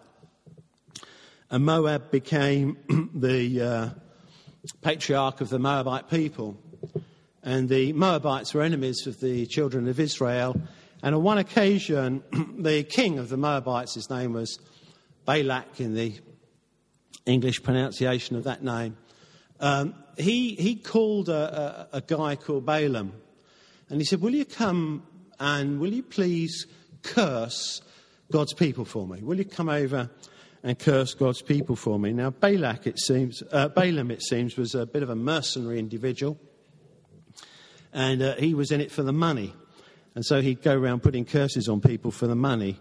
And 1.50 1.66
Moab 1.66 2.12
became 2.12 2.78
the 3.14 3.62
uh, 3.62 3.90
patriarch 4.82 5.42
of 5.42 5.50
the 5.50 5.59
Moabite 5.59 6.09
people. 6.09 6.58
And 7.44 7.68
the 7.68 7.92
Moabites 7.92 8.54
were 8.54 8.62
enemies 8.62 9.05
of 9.05 9.20
the 9.20 9.45
children 9.48 9.90
of 9.90 10.00
Israel. 10.00 10.55
And 11.04 11.14
on 11.14 11.22
one 11.22 11.38
occasion, 11.38 12.23
the 12.58 12.84
king 12.84 13.20
of 13.20 13.28
the 13.28 13.38
Moabites, 13.38 13.95
his 13.95 14.09
name 14.09 14.31
was 14.31 14.58
Balak 15.26 15.81
in 15.81 15.94
the 15.94 16.17
English 17.26 17.64
pronunciation 17.64 18.38
of 18.38 18.45
that 18.45 18.64
name, 18.64 18.98
um, 19.59 19.94
he, 20.17 20.56
he 20.56 20.76
called 20.76 21.28
a, 21.28 21.90
a, 21.94 21.98
a 21.98 22.02
guy 22.02 22.36
called 22.38 22.66
Balaam. 22.66 23.14
And 23.90 24.00
he 24.00 24.06
said, 24.06 24.22
Will 24.22 24.34
you 24.34 24.45
come 24.45 25.04
and 25.40 25.80
will 25.80 25.94
you 25.94 26.04
please 26.04 26.66
curse 27.04 27.82
God's 28.32 28.54
people 28.54 28.86
for 28.86 29.08
me? 29.08 29.22
Will 29.22 29.38
you 29.38 29.46
come 29.46 29.70
over 29.70 30.09
and 30.64 30.80
curse 30.80 31.14
God's 31.14 31.42
people 31.42 31.76
for 31.76 32.00
me? 32.00 32.14
Now, 32.14 32.32
Balak, 32.32 32.88
it 32.88 33.00
seems, 33.00 33.44
uh, 33.52 33.68
Balaam, 33.68 34.10
it 34.10 34.23
seems, 34.23 34.58
was 34.58 34.73
a 34.73 34.86
bit 34.86 35.04
of 35.04 35.10
a 35.10 35.16
mercenary 35.16 35.78
individual, 35.78 36.40
and 37.94 38.22
uh, 38.22 38.36
he 38.36 38.54
was 38.54 38.72
in 38.72 38.82
it 38.82 38.92
for 38.92 39.04
the 39.04 39.14
money. 39.14 39.54
And 40.16 40.26
so 40.26 40.42
he'd 40.42 40.62
go 40.62 40.76
around 40.76 41.02
putting 41.02 41.26
curses 41.26 41.68
on 41.68 41.82
people 41.82 42.12
for 42.12 42.28
the 42.28 42.36
money. 42.36 42.80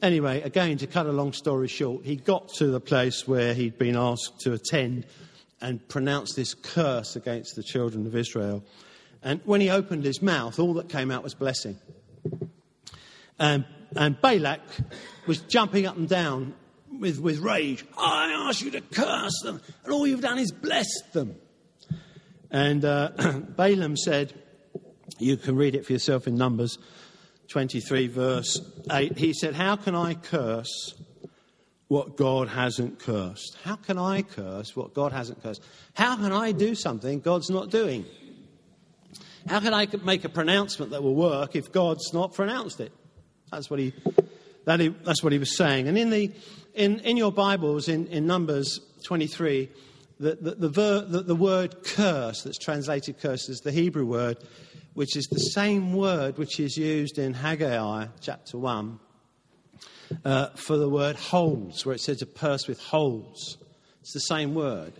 Anyway, 0.00 0.42
again, 0.42 0.78
to 0.78 0.86
cut 0.86 1.06
a 1.06 1.12
long 1.12 1.32
story 1.32 1.66
short, 1.66 2.04
he 2.04 2.14
got 2.16 2.48
to 2.54 2.68
the 2.68 2.80
place 2.80 3.26
where 3.26 3.52
he'd 3.52 3.78
been 3.78 3.96
asked 3.96 4.40
to 4.40 4.52
attend 4.52 5.06
and 5.60 5.86
pronounce 5.88 6.34
this 6.34 6.54
curse 6.54 7.16
against 7.16 7.56
the 7.56 7.64
children 7.64 8.06
of 8.06 8.14
Israel. 8.14 8.64
And 9.24 9.40
when 9.44 9.60
he 9.60 9.70
opened 9.70 10.04
his 10.04 10.22
mouth, 10.22 10.60
all 10.60 10.74
that 10.74 10.88
came 10.88 11.10
out 11.10 11.24
was 11.24 11.34
blessing. 11.34 11.78
And, 13.38 13.64
and 13.94 14.20
Balak 14.20 14.60
was 15.26 15.40
jumping 15.40 15.86
up 15.86 15.96
and 15.96 16.08
down 16.08 16.54
with, 16.98 17.20
with 17.20 17.38
rage. 17.38 17.84
I 17.96 18.46
ask 18.48 18.64
you 18.64 18.70
to 18.72 18.80
curse 18.80 19.40
them, 19.42 19.60
and 19.84 19.92
all 19.92 20.06
you've 20.06 20.20
done 20.20 20.38
is 20.38 20.52
blessed 20.52 21.12
them. 21.12 21.36
And 22.50 22.84
uh, 22.84 23.10
Balaam 23.56 23.96
said, 23.96 24.32
you 25.18 25.36
can 25.36 25.56
read 25.56 25.74
it 25.74 25.84
for 25.84 25.92
yourself 25.92 26.26
in 26.26 26.36
Numbers 26.36 26.78
23, 27.48 28.08
verse 28.08 28.60
8. 28.90 29.16
He 29.16 29.32
said, 29.32 29.54
How 29.54 29.76
can 29.76 29.94
I 29.94 30.14
curse 30.14 30.94
what 31.88 32.16
God 32.16 32.48
hasn't 32.48 32.98
cursed? 32.98 33.56
How 33.64 33.76
can 33.76 33.98
I 33.98 34.22
curse 34.22 34.76
what 34.76 34.94
God 34.94 35.12
hasn't 35.12 35.42
cursed? 35.42 35.62
How 35.94 36.16
can 36.16 36.32
I 36.32 36.52
do 36.52 36.74
something 36.74 37.20
God's 37.20 37.50
not 37.50 37.70
doing? 37.70 38.04
How 39.48 39.60
can 39.60 39.72
I 39.72 39.88
make 40.04 40.24
a 40.24 40.28
pronouncement 40.28 40.90
that 40.92 41.02
will 41.02 41.14
work 41.14 41.56
if 41.56 41.72
God's 41.72 42.12
not 42.12 42.34
pronounced 42.34 42.80
it? 42.80 42.92
That's 43.50 43.70
what 43.70 43.80
he, 43.80 43.92
that 44.64 44.80
he, 44.80 44.88
that's 44.88 45.22
what 45.22 45.32
he 45.32 45.38
was 45.38 45.56
saying. 45.56 45.88
And 45.88 45.96
in, 45.96 46.10
the, 46.10 46.30
in, 46.74 47.00
in 47.00 47.16
your 47.16 47.32
Bibles, 47.32 47.88
in, 47.88 48.06
in 48.08 48.26
Numbers 48.26 48.80
23, 49.04 49.68
the, 50.20 50.34
the, 50.34 50.54
the, 50.54 50.68
ver, 50.68 51.00
the, 51.02 51.22
the 51.22 51.34
word 51.34 51.82
curse, 51.84 52.42
that's 52.42 52.58
translated 52.58 53.20
curse, 53.20 53.48
is 53.48 53.60
the 53.60 53.72
Hebrew 53.72 54.04
word, 54.04 54.38
which 54.94 55.16
is 55.16 55.26
the 55.26 55.38
same 55.38 55.92
word 55.92 56.38
which 56.38 56.58
is 56.60 56.76
used 56.76 57.18
in 57.18 57.34
Haggai 57.34 58.06
chapter 58.20 58.58
1 58.58 58.98
uh, 60.24 60.48
for 60.50 60.76
the 60.76 60.88
word 60.88 61.16
holes, 61.16 61.86
where 61.86 61.94
it 61.94 62.00
says 62.00 62.22
a 62.22 62.26
purse 62.26 62.66
with 62.66 62.80
holes. 62.80 63.58
It's 64.00 64.12
the 64.12 64.20
same 64.20 64.54
word. 64.54 64.92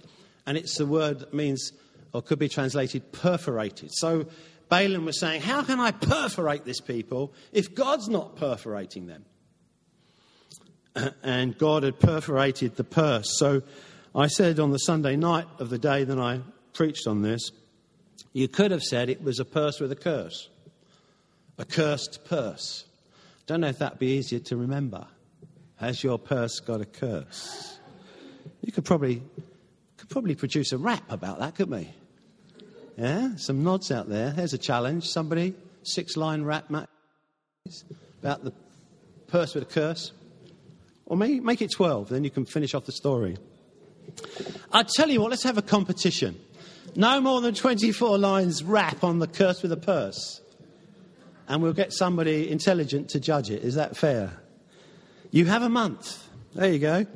And 0.47 0.57
it's 0.57 0.79
the 0.79 0.87
word 0.87 1.21
that 1.21 1.35
means, 1.35 1.73
or 2.13 2.23
could 2.23 2.39
be 2.39 2.49
translated 2.49 3.13
perforated. 3.13 3.91
So 3.93 4.27
Balaam 4.69 5.05
was 5.05 5.19
saying, 5.19 5.43
How 5.43 5.63
can 5.63 5.81
I 5.81 5.91
perforate 5.91 6.65
this 6.65 6.81
people 6.81 7.33
if 7.53 7.75
God's 7.75 8.09
not 8.09 8.37
perforating 8.37 9.07
them? 9.07 9.25
And 11.23 11.57
God 11.57 11.85
had 11.85 12.01
perforated 12.01 12.77
the 12.77 12.85
purse. 12.85 13.39
So 13.39 13.63
I 14.15 14.27
said 14.27 14.59
on 14.59 14.73
the 14.73 14.79
Sunday 14.79 15.17
night 15.17 15.47
of 15.59 15.71
the 15.71 15.79
day 15.79 16.05
that 16.05 16.19
I 16.19 16.41
preached 16.73 17.07
on 17.07 17.23
this, 17.23 17.51
you 18.33 18.49
could 18.49 18.71
have 18.73 18.83
said 18.83 19.09
it 19.09 19.23
was 19.23 19.39
a 19.39 19.45
purse 19.45 19.81
with 19.81 19.93
a 19.93 19.97
curse, 19.97 20.49
a 21.57 21.65
cursed 21.65 22.25
purse. 22.25 22.85
Don't 23.47 23.61
know 23.61 23.69
if 23.69 23.79
that'd 23.79 23.99
be 23.99 24.19
easier 24.19 24.41
to 24.41 24.57
remember. 24.57 25.07
Has 25.77 26.03
your 26.03 26.19
purse 26.19 26.59
got 26.61 26.81
a 26.81 26.85
curse? 26.85 27.79
You 28.61 28.73
could 28.73 28.85
probably 28.85 29.23
could 29.97 30.09
probably 30.09 30.35
produce 30.35 30.73
a 30.73 30.79
rap 30.79 31.05
about 31.11 31.39
that, 31.39 31.55
couldn't 31.55 31.79
we? 31.79 31.89
Yeah, 32.99 33.37
some 33.37 33.63
nods 33.63 33.93
out 33.93 34.09
there. 34.09 34.31
There's 34.31 34.55
a 34.55 34.59
challenge. 34.59 35.09
Somebody, 35.09 35.55
six 35.85 36.17
line 36.17 36.43
rap 36.43 36.69
about 36.69 38.43
the 38.43 38.53
purse 39.29 39.55
with 39.55 39.63
a 39.63 39.67
curse. 39.67 40.11
Or 41.07 41.17
make, 41.17 41.41
make 41.45 41.63
it 41.63 41.71
12, 41.71 42.09
then 42.09 42.25
you 42.25 42.31
can 42.31 42.45
finish 42.45 42.75
off 42.75 42.87
the 42.87 42.93
story. 42.93 43.37
I 44.73 44.83
tell 44.83 45.09
you 45.09 45.21
what, 45.21 45.31
let's 45.31 45.45
have 45.45 45.59
a 45.59 45.63
competition. 45.63 46.41
No 46.97 47.21
more 47.21 47.41
than 47.41 47.55
24 47.55 48.19
lines 48.19 48.65
rap 48.65 49.05
on 49.05 49.21
the 49.21 49.29
curse 49.29 49.63
with 49.63 49.71
a 49.71 49.77
purse. 49.77 50.41
And 51.47 51.63
we'll 51.63 51.75
get 51.75 51.93
somebody 51.93 52.51
intelligent 52.51 53.11
to 53.11 53.21
judge 53.21 53.49
it. 53.49 53.63
Is 53.63 53.77
that 53.77 53.97
fair? 53.97 54.33
You 55.31 55.45
have 55.45 55.63
a 55.63 55.69
month. 55.69 56.27
There 56.55 56.73
you 56.73 56.81
go. 56.81 57.07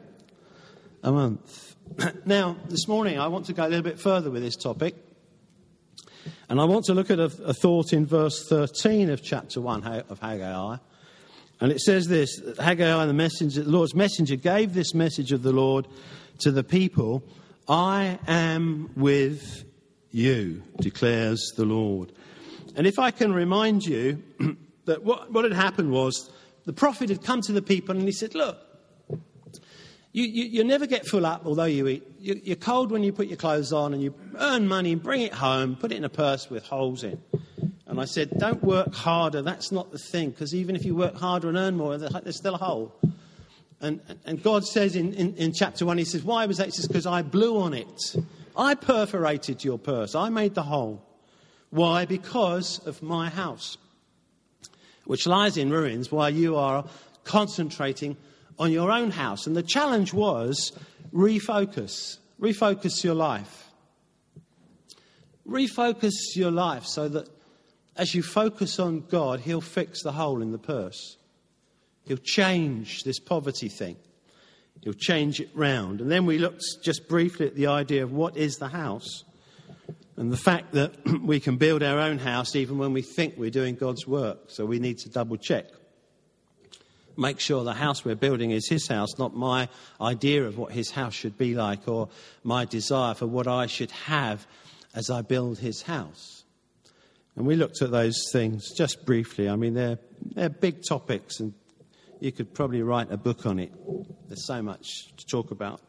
A 1.03 1.10
month. 1.10 1.75
now, 2.25 2.56
this 2.69 2.87
morning 2.87 3.19
I 3.19 3.26
want 3.26 3.47
to 3.47 3.53
go 3.53 3.66
a 3.66 3.69
little 3.69 3.82
bit 3.82 3.99
further 3.99 4.31
with 4.31 4.43
this 4.43 4.54
topic. 4.54 4.94
And 6.52 6.60
I 6.60 6.64
want 6.64 6.84
to 6.84 6.92
look 6.92 7.10
at 7.10 7.18
a, 7.18 7.32
a 7.46 7.54
thought 7.54 7.94
in 7.94 8.04
verse 8.04 8.46
13 8.46 9.08
of 9.08 9.22
chapter 9.22 9.58
1 9.58 9.86
of 10.10 10.18
Haggai. 10.18 10.76
And 11.62 11.72
it 11.72 11.80
says 11.80 12.08
this 12.08 12.42
Haggai, 12.58 13.06
the, 13.06 13.14
messenger, 13.14 13.62
the 13.62 13.70
Lord's 13.70 13.94
messenger, 13.94 14.36
gave 14.36 14.74
this 14.74 14.92
message 14.92 15.32
of 15.32 15.42
the 15.42 15.52
Lord 15.54 15.88
to 16.40 16.50
the 16.50 16.62
people 16.62 17.24
I 17.66 18.18
am 18.26 18.90
with 18.96 19.64
you, 20.10 20.62
declares 20.78 21.40
the 21.56 21.64
Lord. 21.64 22.12
And 22.76 22.86
if 22.86 22.98
I 22.98 23.12
can 23.12 23.32
remind 23.32 23.86
you 23.86 24.22
that 24.84 25.02
what, 25.02 25.32
what 25.32 25.44
had 25.44 25.54
happened 25.54 25.90
was 25.90 26.30
the 26.66 26.74
prophet 26.74 27.08
had 27.08 27.24
come 27.24 27.40
to 27.40 27.52
the 27.52 27.62
people 27.62 27.96
and 27.96 28.04
he 28.04 28.12
said, 28.12 28.34
Look, 28.34 28.58
you, 30.12 30.25
you, 30.25 30.45
you, 30.45 30.65
never 30.65 30.87
get 30.87 31.06
full 31.06 31.25
up, 31.25 31.47
although 31.47 31.65
you 31.65 31.89
eat. 31.89 32.06
You, 32.19 32.41
you're 32.45 32.56
cold 32.56 32.91
when 32.91 33.03
you 33.03 33.12
put 33.12 33.28
your 33.28 33.39
clothes 33.39 33.73
on 33.73 33.95
and 33.95 34.03
you 34.03 34.15
earn 34.39 34.69
money 34.69 34.93
and 34.93 35.03
bring 35.03 35.23
it 35.23 35.33
home, 35.33 35.75
put 35.75 35.91
it 35.91 35.97
in 35.97 36.05
a 36.05 36.11
purse 36.11 36.50
with 36.50 36.65
holes 36.65 37.03
in. 37.03 37.21
And 37.87 38.00
I 38.00 38.05
said, 38.05 38.31
don't 38.39 38.62
work 38.62 38.95
harder. 38.95 39.43
That's 39.43 39.73
not 39.73 39.91
the 39.91 39.99
thing, 39.99 40.31
because 40.31 40.55
even 40.55 40.77
if 40.77 40.84
you 40.84 40.95
work 40.95 41.15
harder 41.15 41.49
and 41.49 41.56
earn 41.56 41.77
more, 41.77 41.97
there's 41.97 42.37
still 42.37 42.55
a 42.55 42.59
hole. 42.59 42.95
And, 43.81 44.00
and 44.25 44.43
God 44.43 44.65
says 44.65 44.97
in, 44.97 45.12
in, 45.15 45.34
in 45.34 45.53
chapter 45.53 45.84
1, 45.84 45.99
He 45.99 46.05
says, 46.05 46.23
Why 46.23 46.47
was 46.47 46.59
that? 46.59 46.67
He 46.67 46.73
says, 46.73 46.87
Because 46.87 47.06
I 47.06 47.23
blew 47.23 47.59
on 47.59 47.75
it. 47.75 48.17
I 48.56 48.75
perforated 48.75 49.65
your 49.65 49.79
purse. 49.79 50.15
I 50.15 50.29
made 50.29 50.55
the 50.55 50.62
hole. 50.62 51.03
Why? 51.71 52.05
Because 52.05 52.79
of 52.87 53.03
my 53.03 53.29
house, 53.29 53.79
which 55.05 55.27
lies 55.27 55.56
in 55.56 55.71
ruins, 55.71 56.12
while 56.12 56.31
you 56.31 56.56
are 56.56 56.85
concentrating 57.25 58.17
on 58.62 58.70
your 58.70 58.93
own 58.93 59.11
house. 59.11 59.49
And 59.49 59.56
the 59.56 59.62
challenge 59.62 60.14
was 60.14 60.73
refocus, 61.12 62.19
refocus 62.41 63.03
your 63.03 63.17
life. 63.17 63.69
Refocus 65.47 66.12
your 66.37 66.53
life 66.53 66.87
so 66.87 67.09
that 67.09 67.29
as 67.97 68.14
you 68.14 68.23
focus 68.23 68.79
on 68.79 69.00
God, 69.00 69.41
He'll 69.41 69.61
fix 69.61 70.05
the 70.05 70.12
hole 70.12 70.41
in 70.41 70.53
the 70.53 70.59
purse. 70.59 71.17
He'll 72.05 72.19
change 72.19 73.03
this 73.03 73.19
poverty 73.19 73.69
thing. 73.69 73.97
He'll 74.82 74.93
change 74.93 75.41
it 75.41 75.50
round. 75.55 76.00
And 76.00 76.11
then 76.11 76.25
we 76.25 76.38
looked 76.38 76.62
just 76.85 77.08
briefly 77.08 77.49
at 77.49 77.56
the 77.56 77.67
idea 77.67 78.05
of 78.05 78.12
what 78.12 78.37
is 78.37 78.58
the 78.58 78.69
house 78.69 79.25
and 80.17 80.32
the 80.32 80.37
fact 80.37 80.73
that 80.73 80.94
we 81.23 81.41
can 81.41 81.56
build 81.56 81.82
our 81.82 81.99
own 81.99 82.19
house 82.19 82.55
even 82.55 82.79
when 82.79 82.93
we 82.93 83.03
think 83.03 83.35
we're 83.37 83.50
doing 83.50 83.75
God's 83.75 84.06
work. 84.06 84.38
So 84.49 84.65
we 84.65 84.79
need 84.79 84.99
to 84.99 85.08
double 85.08 85.37
check 85.37 85.67
make 87.17 87.41
sure 87.41 87.64
the 87.64 87.73
house 87.73 88.05
we're 88.05 88.14
building 88.14 88.50
is 88.50 88.69
his 88.69 88.88
house, 88.88 89.19
not 89.19 89.35
my 89.35 89.69
idea 90.00 90.44
of 90.44 90.59
what 90.59 90.73
his 90.73 90.91
house 90.91 91.14
should 91.14 91.37
be 91.37 91.55
like 91.55 91.88
or 91.88 92.09
my 92.44 92.64
desire 92.64 93.14
for 93.14 93.26
what 93.26 93.47
I 93.47 93.67
should 93.67 93.91
have 93.91 94.47
as 94.94 95.11
I 95.11 95.23
build 95.23 95.59
his 95.59 95.82
house. 95.82 96.44
And 97.37 97.47
we 97.47 97.56
looked 97.56 97.81
at 97.81 97.91
those 97.91 98.19
things 98.32 98.73
just 98.76 99.06
briefly. 99.06 99.49
I 99.49 99.56
mean, 99.56 99.75
they're, 99.75 99.99
they're 100.35 100.50
big 100.50 100.82
topics, 100.87 101.41
and 101.41 101.55
You 102.23 102.31
could 102.31 102.55
probably 102.55 102.82
write 102.82 103.11
a 103.11 103.17
book 103.17 103.47
on 103.47 103.58
it. 103.58 103.73
There's 104.29 104.47
so 104.47 104.62
much 104.62 104.87
to 105.17 105.26
talk 105.26 105.50
about. 105.50 105.81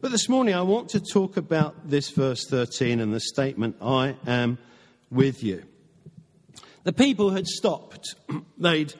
But 0.00 0.10
this 0.10 0.28
morning 0.28 0.56
I 0.56 0.62
want 0.62 0.88
to 0.88 1.00
talk 1.00 1.36
about 1.36 1.88
this 1.88 2.10
verse 2.10 2.44
13 2.48 2.98
and 2.98 3.14
the 3.14 3.20
statement, 3.20 3.76
I 3.80 4.16
am 4.26 4.58
with 5.08 5.44
you. 5.44 5.62
The 6.82 6.92
people 6.92 7.30
had 7.30 7.46
stopped. 7.46 8.16
They'd 8.58 8.92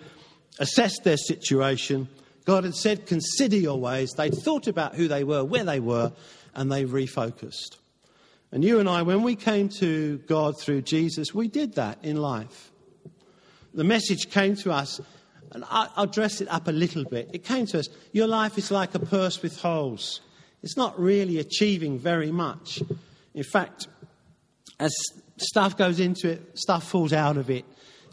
assessed 0.59 1.05
their 1.05 1.17
situation. 1.17 2.09
God 2.45 2.65
had 2.65 2.75
said, 2.75 3.07
Consider 3.07 3.57
your 3.57 3.79
ways. 3.79 4.13
They'd 4.13 4.35
thought 4.35 4.67
about 4.67 4.95
who 4.95 5.09
they 5.09 5.25
were, 5.25 5.45
where 5.45 5.65
they 5.65 5.81
were, 5.81 6.13
and 6.55 6.71
they 6.71 6.85
refocused. 6.85 7.77
And 8.51 8.65
you 8.65 8.81
and 8.81 8.89
I, 8.89 9.03
when 9.03 9.23
we 9.23 9.37
came 9.37 9.69
to 9.81 10.19
God 10.27 10.59
through 10.59 10.83
Jesus, 10.83 11.35
we 11.35 11.49
did 11.49 11.75
that 11.75 11.99
in 12.03 12.17
life. 12.17 12.71
The 13.75 13.85
message 13.85 14.31
came 14.31 14.57
to 14.57 14.73
us, 14.73 15.01
and 15.53 15.65
I'll 15.69 16.07
dress 16.07 16.41
it 16.41 16.49
up 16.49 16.67
a 16.67 16.73
little 16.73 17.05
bit. 17.05 17.31
It 17.33 17.45
came 17.45 17.67
to 17.67 17.79
us 17.79 17.89
Your 18.13 18.27
life 18.27 18.57
is 18.57 18.71
like 18.71 18.95
a 18.95 18.99
purse 18.99 19.43
with 19.43 19.61
holes. 19.61 20.21
It's 20.63 20.77
not 20.77 20.99
really 20.99 21.39
achieving 21.39 21.99
very 21.99 22.33
much. 22.33 22.83
In 23.35 23.45
fact, 23.45 23.87
as 24.81 24.93
stuff 25.37 25.77
goes 25.77 26.01
into 26.01 26.31
it, 26.31 26.59
stuff 26.59 26.89
falls 26.89 27.13
out 27.13 27.37
of 27.37 27.51
it. 27.51 27.65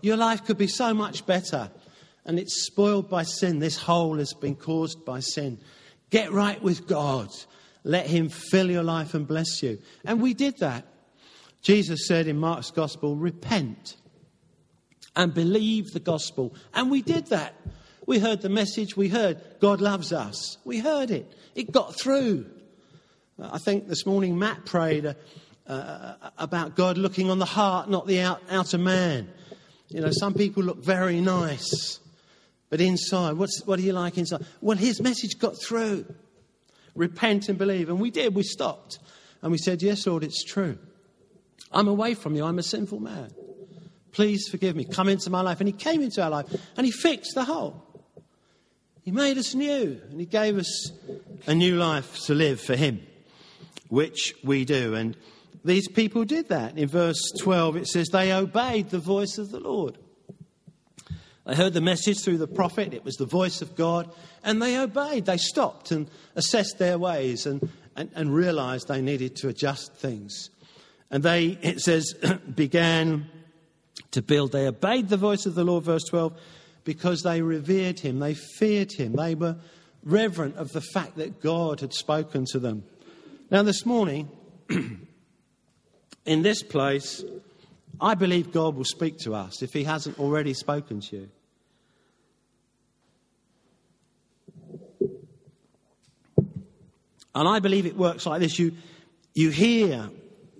Your 0.01 0.18
life 0.18 0.45
could 0.45 0.57
be 0.57 0.68
so 0.68 0.94
much 0.94 1.25
better, 1.25 1.71
and 2.25 2.39
it's 2.39 2.66
spoiled 2.66 3.10
by 3.10 3.24
sin. 3.24 3.60
This 3.60 3.77
hole 3.77 4.18
has 4.18 4.33
been 4.33 4.56
caused 4.56 5.06
by 5.06 5.19
sin. 5.19 5.60
Get 6.10 6.31
right 6.31 6.62
with 6.62 6.88
God. 6.88 7.30
Let 7.83 8.07
Him 8.07 8.30
fill 8.30 8.69
your 8.69 8.83
life 8.83 9.13
and 9.13 9.27
bless 9.27 9.62
you. 9.62 9.80
And 10.04 10.22
we 10.22 10.33
did 10.33 10.60
that. 10.60 10.86
Jesus 11.62 12.07
said 12.07 12.27
in 12.27 12.38
Mark's 12.38 12.72
Gospel, 12.72 13.16
repent 13.16 13.98
and 15.16 15.33
believe 15.33 15.92
the 15.92 16.00
gospel. 16.00 16.54
And 16.74 16.92
we 16.92 17.01
did 17.01 17.27
that. 17.27 17.56
We 18.06 18.19
heard 18.19 18.42
the 18.42 18.50
message, 18.50 18.95
we 18.95 19.07
heard 19.07 19.42
God 19.60 19.81
loves 19.81 20.13
us. 20.13 20.57
We 20.63 20.80
heard 20.80 21.10
it. 21.10 21.31
It 21.56 21.72
got 21.72 22.00
through. 22.00 22.45
I 23.42 23.57
think 23.57 23.88
this 23.88 24.06
morning 24.06 24.38
Matt 24.38 24.66
prayed 24.66 25.06
uh, 25.06 25.13
uh, 25.68 26.13
about 26.38 26.75
God 26.75 26.98
looking 26.98 27.31
on 27.31 27.39
the 27.39 27.45
heart, 27.45 27.89
not 27.89 28.06
the 28.06 28.19
out, 28.19 28.42
outer 28.50 28.77
man. 28.77 29.30
You 29.89 30.01
know, 30.01 30.12
some 30.12 30.33
people 30.33 30.63
look 30.63 30.83
very 30.83 31.19
nice, 31.19 32.00
but 32.69 32.81
inside, 32.81 33.33
what's, 33.33 33.62
what 33.65 33.79
are 33.79 33.83
you 33.83 33.94
like 33.94 34.17
inside? 34.17 34.45
Well, 34.62 34.77
his 34.77 35.01
message 35.01 35.38
got 35.39 35.62
through. 35.62 36.06
Repent 36.95 37.50
and 37.50 37.57
believe. 37.57 37.89
And 37.89 38.00
we 38.00 38.09
did. 38.09 38.33
We 38.33 38.44
stopped. 38.44 39.00
And 39.41 39.51
we 39.51 39.57
said, 39.57 39.81
Yes, 39.81 40.07
Lord, 40.07 40.23
it's 40.23 40.44
true. 40.44 40.77
I'm 41.71 41.88
away 41.88 42.13
from 42.13 42.35
you. 42.35 42.45
I'm 42.45 42.57
a 42.57 42.63
sinful 42.63 43.00
man. 43.00 43.31
Please 44.12 44.47
forgive 44.47 44.75
me. 44.75 44.85
Come 44.85 45.09
into 45.09 45.29
my 45.29 45.41
life. 45.41 45.59
And 45.59 45.67
he 45.67 45.73
came 45.73 46.01
into 46.01 46.23
our 46.23 46.29
life 46.29 46.45
and 46.77 46.85
he 46.85 46.91
fixed 46.91 47.35
the 47.35 47.44
hole. 47.44 47.83
He 49.01 49.12
made 49.12 49.38
us 49.38 49.53
new 49.53 50.01
and 50.09 50.19
he 50.19 50.25
gave 50.25 50.57
us 50.57 50.91
a 51.45 51.53
new 51.53 51.75
life 51.75 52.25
to 52.25 52.33
live 52.33 52.62
for 52.62 52.75
him, 52.75 53.06
which 53.89 54.33
we 54.44 54.65
do. 54.65 54.95
And 54.95 55.17
these 55.65 55.88
people 55.88 56.23
did 56.23 56.50
that. 56.50 56.77
In 56.77 56.88
verse 56.88 57.19
12, 57.41 57.75
it 57.75 57.88
says, 57.88 58.07
They 58.07 58.31
obeyed 58.31 58.89
the 58.89 59.00
voice 59.00 59.38
of 59.38 59.51
the 59.51 59.59
Lord. 59.59 59.97
They 61.45 61.56
heard 61.56 61.74
the 61.74 61.81
message 61.81 62.24
through 62.24 62.39
the 62.39 62.47
prophet, 62.47 62.94
it 62.94 63.06
was 63.06 63.15
the 63.15 63.25
voice 63.25 63.62
of 63.62 63.75
God, 63.75 64.12
and 64.44 64.62
they 64.62 64.77
obeyed. 64.77 65.25
They 65.25 65.38
stopped 65.38 65.92
and 65.92 66.09
assessed 66.36 66.80
their 66.80 66.97
ways 66.97 67.45
and, 67.45 67.69
and, 67.95 68.09
and 68.15 68.33
realized 68.33 68.88
they 68.88 69.01
needed 69.01 69.36
to 69.38 69.50
adjust 69.50 69.94
things. 69.94 70.50
And 71.12 71.21
they, 71.21 71.57
it 71.62 71.81
says, 71.81 72.15
began 72.56 73.30
to 74.12 74.21
build. 74.21 74.51
They 74.51 74.68
obeyed 74.68 75.09
the 75.09 75.18
voice 75.18 75.45
of 75.45 75.56
the 75.56 75.63
Lord, 75.63 75.83
verse 75.83 76.03
12 76.06 76.36
because 76.86 77.24
they 77.24 77.42
revered 77.42 78.00
him, 78.00 78.19
they 78.19 78.36
feared 78.36 78.94
him, 78.94 79.13
they 79.13 79.36
were 79.36 79.57
reverent 80.03 80.56
of 80.56 80.71
the 80.71 80.81
fact 80.81 81.18
that 81.18 81.41
God 81.41 81.81
had 81.81 81.94
spoken 81.94 82.45
to 82.51 82.59
them. 82.59 82.83
Now, 83.51 83.63
this 83.63 83.86
morning, 83.86 84.30
in 86.25 86.41
this 86.41 86.63
place, 86.63 87.24
I 88.00 88.15
believe 88.15 88.51
God 88.51 88.75
will 88.75 88.86
speak 88.86 89.19
to 89.19 89.33
us 89.33 89.62
if 89.62 89.74
he 89.74 89.83
hasn't 89.83 90.19
already 90.19 90.53
spoken 90.53 91.01
to 91.01 91.15
you. 91.15 91.30
And 97.33 97.47
I 97.50 97.59
believe 97.59 97.86
it 97.86 97.97
works 97.97 98.25
like 98.25 98.39
this. 98.39 98.57
You, 98.57 98.74
you 99.33 99.50
hear 99.50 100.09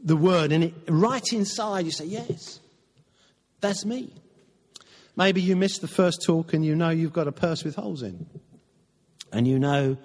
the 0.04 0.18
word, 0.18 0.52
and 0.52 0.66
it, 0.66 0.74
right 0.90 1.24
inside 1.32 1.86
you 1.86 1.92
say, 1.92 2.06
Yes, 2.06 2.60
that's 3.62 3.86
me. 3.86 4.14
Maybe 5.16 5.42
you 5.42 5.56
missed 5.56 5.82
the 5.82 5.88
first 5.88 6.24
talk 6.24 6.54
and 6.54 6.66
you 6.66 6.76
know 6.76 6.90
you've 6.90 7.14
got 7.14 7.28
a 7.28 7.32
purse 7.32 7.64
with 7.64 7.76
holes 7.76 8.04
in. 8.04 8.26
And 9.32 9.48
you 9.48 9.58
know 9.60 9.98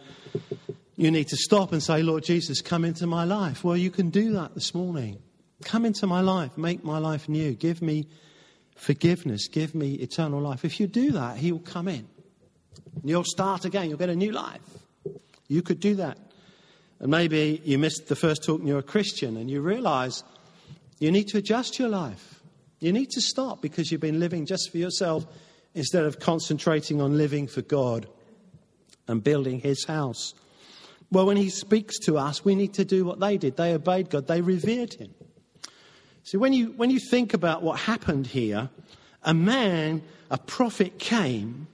you 0.96 1.10
need 1.10 1.28
to 1.28 1.36
stop 1.36 1.72
and 1.72 1.82
say, 1.82 2.02
Lord 2.02 2.24
Jesus, 2.24 2.60
come 2.60 2.84
into 2.84 3.06
my 3.06 3.24
life. 3.24 3.64
Well, 3.64 3.76
you 3.76 3.90
can 3.90 4.10
do 4.10 4.32
that 4.34 4.54
this 4.54 4.74
morning. 4.74 5.18
Come 5.64 5.84
into 5.84 6.06
my 6.06 6.20
life, 6.20 6.56
make 6.56 6.84
my 6.84 6.98
life 6.98 7.28
new. 7.28 7.52
Give 7.52 7.82
me 7.82 8.06
forgiveness, 8.76 9.48
give 9.48 9.74
me 9.74 9.94
eternal 9.94 10.40
life. 10.40 10.64
If 10.64 10.80
you 10.80 10.86
do 10.86 11.12
that, 11.12 11.36
He 11.36 11.52
will 11.52 11.60
come 11.60 11.88
in. 11.88 12.08
You'll 13.04 13.24
start 13.24 13.64
again, 13.64 13.88
you'll 13.88 13.98
get 13.98 14.08
a 14.08 14.16
new 14.16 14.32
life. 14.32 14.60
You 15.48 15.62
could 15.62 15.80
do 15.80 15.96
that. 15.96 16.18
And 16.98 17.10
maybe 17.10 17.60
you 17.64 17.78
missed 17.78 18.08
the 18.08 18.16
first 18.16 18.44
talk 18.44 18.60
and 18.60 18.68
you're 18.68 18.78
a 18.78 18.82
Christian 18.82 19.36
and 19.36 19.50
you 19.50 19.60
realize 19.60 20.22
you 20.98 21.10
need 21.10 21.28
to 21.28 21.38
adjust 21.38 21.78
your 21.78 21.88
life. 21.88 22.40
You 22.78 22.92
need 22.92 23.10
to 23.10 23.20
stop 23.20 23.60
because 23.60 23.90
you've 23.90 24.00
been 24.00 24.20
living 24.20 24.46
just 24.46 24.70
for 24.70 24.78
yourself 24.78 25.26
instead 25.74 26.04
of 26.04 26.18
concentrating 26.18 27.00
on 27.00 27.16
living 27.16 27.46
for 27.46 27.62
God 27.62 28.06
and 29.08 29.22
building 29.22 29.60
His 29.60 29.84
house. 29.84 30.34
Well, 31.10 31.26
when 31.26 31.36
He 31.36 31.50
speaks 31.50 31.98
to 32.00 32.18
us, 32.18 32.44
we 32.44 32.54
need 32.54 32.74
to 32.74 32.84
do 32.84 33.04
what 33.04 33.20
they 33.20 33.36
did. 33.36 33.56
They 33.56 33.74
obeyed 33.74 34.10
God, 34.10 34.26
they 34.26 34.40
revered 34.40 34.94
Him. 34.94 35.14
See, 36.24 36.36
when 36.36 36.52
you, 36.52 36.72
when 36.76 36.90
you 36.90 37.00
think 37.00 37.34
about 37.34 37.62
what 37.62 37.78
happened 37.80 38.26
here, 38.26 38.70
a 39.22 39.34
man, 39.34 40.02
a 40.30 40.38
prophet 40.38 40.98
came 40.98 41.66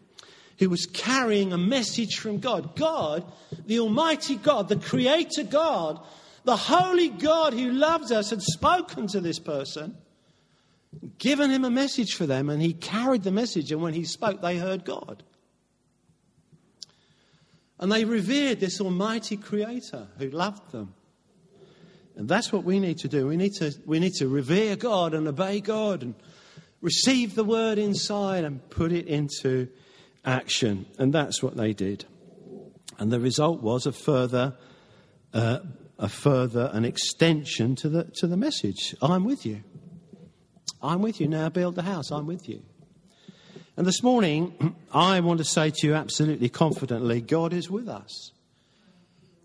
who 0.59 0.71
was 0.71 0.87
carrying 0.87 1.53
a 1.53 1.59
message 1.59 2.17
from 2.17 2.39
God. 2.39 2.77
God, 2.77 3.31
the 3.67 3.81
Almighty 3.81 4.37
God, 4.37 4.69
the 4.69 4.77
Creator 4.77 5.45
God, 5.45 6.01
the 6.45 6.57
Holy 6.57 7.09
God 7.09 7.53
who 7.53 7.73
loves 7.73 8.11
us, 8.11 8.31
had 8.31 8.43
spoken 8.43 9.07
to 9.09 9.21
this 9.21 9.39
person 9.39 9.97
given 11.19 11.51
him 11.51 11.65
a 11.65 11.71
message 11.71 12.15
for 12.15 12.27
them, 12.27 12.49
and 12.49 12.63
he 12.63 12.73
carried 12.73 13.23
the 13.23 13.33
message, 13.33 13.71
and 13.73 13.83
when 13.83 13.95
he 13.95 14.05
spoke, 14.05 14.41
they 14.41 14.57
heard 14.57 14.85
God. 14.85 15.23
And 17.79 17.93
they 17.93 18.05
revered 18.05 18.61
this 18.61 18.81
almighty 18.81 19.37
creator 19.37 20.09
who 20.19 20.31
loved 20.31 20.73
them. 20.73 20.95
And 22.16 22.28
that's 22.28 22.50
what 22.50 22.64
we 22.64 22.80
need 22.80 22.99
to 22.99 23.08
do. 23.08 23.26
We 23.26 23.37
need 23.37 23.54
to, 23.54 23.73
we 23.85 24.00
need 24.00 24.14
to 24.14 24.28
revere 24.28 24.75
God 24.75 25.12
and 25.12 25.28
obey 25.28 25.61
God 25.61 26.02
and 26.02 26.14
receive 26.80 27.35
the 27.35 27.44
word 27.44 27.78
inside 27.78 28.44
and 28.44 28.68
put 28.70 28.90
it 28.90 29.06
into 29.06 29.68
action. 30.25 30.87
And 30.99 31.12
that's 31.12 31.42
what 31.42 31.56
they 31.56 31.75
did. 31.75 32.06
And 32.99 33.12
the 33.12 33.20
result 33.20 33.62
was 33.62 33.85
a 33.85 33.92
further, 33.92 34.54
uh, 35.35 35.58
a 35.99 36.08
further, 36.08 36.70
an 36.73 36.87
extension 36.87 37.76
to 37.76 37.88
the, 37.90 38.04
to 38.16 38.26
the 38.26 38.37
message. 38.37 38.94
I'm 39.02 39.25
with 39.25 39.44
you. 39.44 39.62
I'm 40.82 41.02
with 41.02 41.20
you 41.20 41.28
now, 41.28 41.49
build 41.49 41.75
the 41.75 41.82
house, 41.82 42.11
I'm 42.11 42.26
with 42.26 42.49
you. 42.49 42.62
And 43.76 43.87
this 43.87 44.02
morning, 44.02 44.75
I 44.92 45.20
want 45.20 45.38
to 45.38 45.44
say 45.44 45.70
to 45.70 45.87
you 45.87 45.94
absolutely 45.94 46.49
confidently 46.49 47.20
God 47.20 47.52
is 47.52 47.70
with 47.70 47.88
us. 47.88 48.32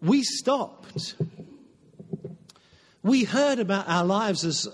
We 0.02 0.24
stopped. 0.24 1.16
We 3.04 3.24
heard 3.24 3.60
about 3.60 3.88
our 3.88 4.06
lives 4.06 4.46
as 4.46 4.68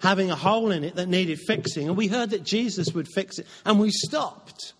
having 0.00 0.30
a 0.30 0.36
hole 0.36 0.70
in 0.70 0.84
it 0.84 0.96
that 0.96 1.08
needed 1.08 1.38
fixing, 1.46 1.88
and 1.88 1.96
we 1.96 2.08
heard 2.08 2.30
that 2.30 2.42
Jesus 2.42 2.92
would 2.92 3.08
fix 3.08 3.38
it, 3.38 3.46
and 3.64 3.78
we 3.78 3.90
stopped. 3.90 4.72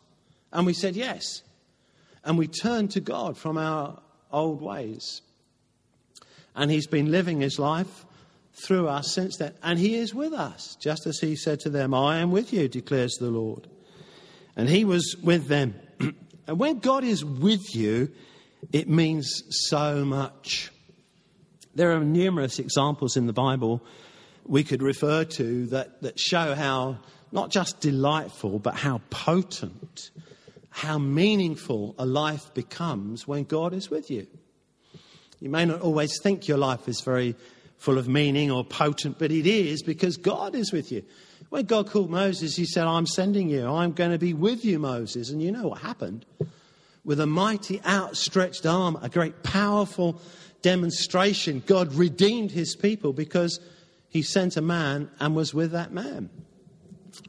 And 0.52 0.66
we 0.66 0.72
said 0.72 0.94
yes. 0.94 1.42
And 2.24 2.38
we 2.38 2.46
turned 2.46 2.92
to 2.92 3.00
God 3.00 3.36
from 3.36 3.58
our 3.58 4.00
old 4.30 4.62
ways. 4.62 5.20
And 6.54 6.70
He's 6.70 6.86
been 6.86 7.10
living 7.10 7.40
His 7.40 7.58
life 7.58 8.04
through 8.54 8.88
us 8.88 9.12
since 9.12 9.36
then. 9.36 9.52
And 9.62 9.78
he 9.78 9.96
is 9.96 10.14
with 10.14 10.32
us, 10.32 10.76
just 10.80 11.06
as 11.06 11.18
he 11.18 11.36
said 11.36 11.60
to 11.60 11.70
them, 11.70 11.92
I 11.92 12.18
am 12.18 12.30
with 12.30 12.52
you, 12.52 12.68
declares 12.68 13.16
the 13.18 13.30
Lord. 13.30 13.66
And 14.56 14.68
he 14.68 14.84
was 14.84 15.16
with 15.22 15.48
them. 15.48 15.74
and 16.46 16.58
when 16.58 16.78
God 16.78 17.04
is 17.04 17.24
with 17.24 17.74
you, 17.74 18.10
it 18.72 18.88
means 18.88 19.42
so 19.68 20.04
much. 20.04 20.70
There 21.74 21.92
are 21.92 22.04
numerous 22.04 22.58
examples 22.58 23.16
in 23.16 23.26
the 23.26 23.32
Bible 23.32 23.82
we 24.46 24.64
could 24.64 24.82
refer 24.82 25.24
to 25.24 25.66
that, 25.66 26.02
that 26.02 26.18
show 26.18 26.54
how 26.54 26.98
not 27.32 27.50
just 27.50 27.80
delightful, 27.80 28.58
but 28.58 28.74
how 28.74 29.00
potent, 29.10 30.10
how 30.70 30.98
meaningful 30.98 31.94
a 31.98 32.06
life 32.06 32.52
becomes 32.54 33.26
when 33.26 33.44
God 33.44 33.72
is 33.72 33.90
with 33.90 34.10
you. 34.10 34.26
You 35.40 35.50
may 35.50 35.64
not 35.64 35.80
always 35.80 36.20
think 36.22 36.46
your 36.46 36.58
life 36.58 36.88
is 36.88 37.00
very 37.00 37.34
full 37.76 37.98
of 37.98 38.08
meaning 38.08 38.50
or 38.50 38.64
potent, 38.64 39.18
but 39.18 39.32
it 39.32 39.46
is 39.46 39.82
because 39.82 40.16
God 40.16 40.54
is 40.54 40.72
with 40.72 40.92
you. 40.92 41.02
When 41.48 41.66
God 41.66 41.90
called 41.90 42.10
Moses, 42.10 42.56
he 42.56 42.66
said, 42.66 42.86
I'm 42.86 43.06
sending 43.06 43.48
you. 43.48 43.66
I'm 43.66 43.92
going 43.92 44.12
to 44.12 44.18
be 44.18 44.32
with 44.32 44.64
you, 44.64 44.78
Moses. 44.78 45.30
And 45.30 45.42
you 45.42 45.52
know 45.52 45.68
what 45.68 45.80
happened? 45.80 46.24
with 47.04 47.20
a 47.20 47.26
mighty 47.26 47.82
outstretched 47.84 48.64
arm, 48.66 48.98
a 49.02 49.08
great 49.08 49.42
powerful 49.42 50.20
demonstration. 50.64 51.62
God 51.66 51.92
redeemed 51.94 52.50
his 52.50 52.74
people 52.74 53.12
because 53.12 53.60
he 54.08 54.22
sent 54.22 54.56
a 54.56 54.62
man 54.62 55.10
and 55.20 55.36
was 55.36 55.52
with 55.52 55.72
that 55.72 55.92
man. 55.92 56.30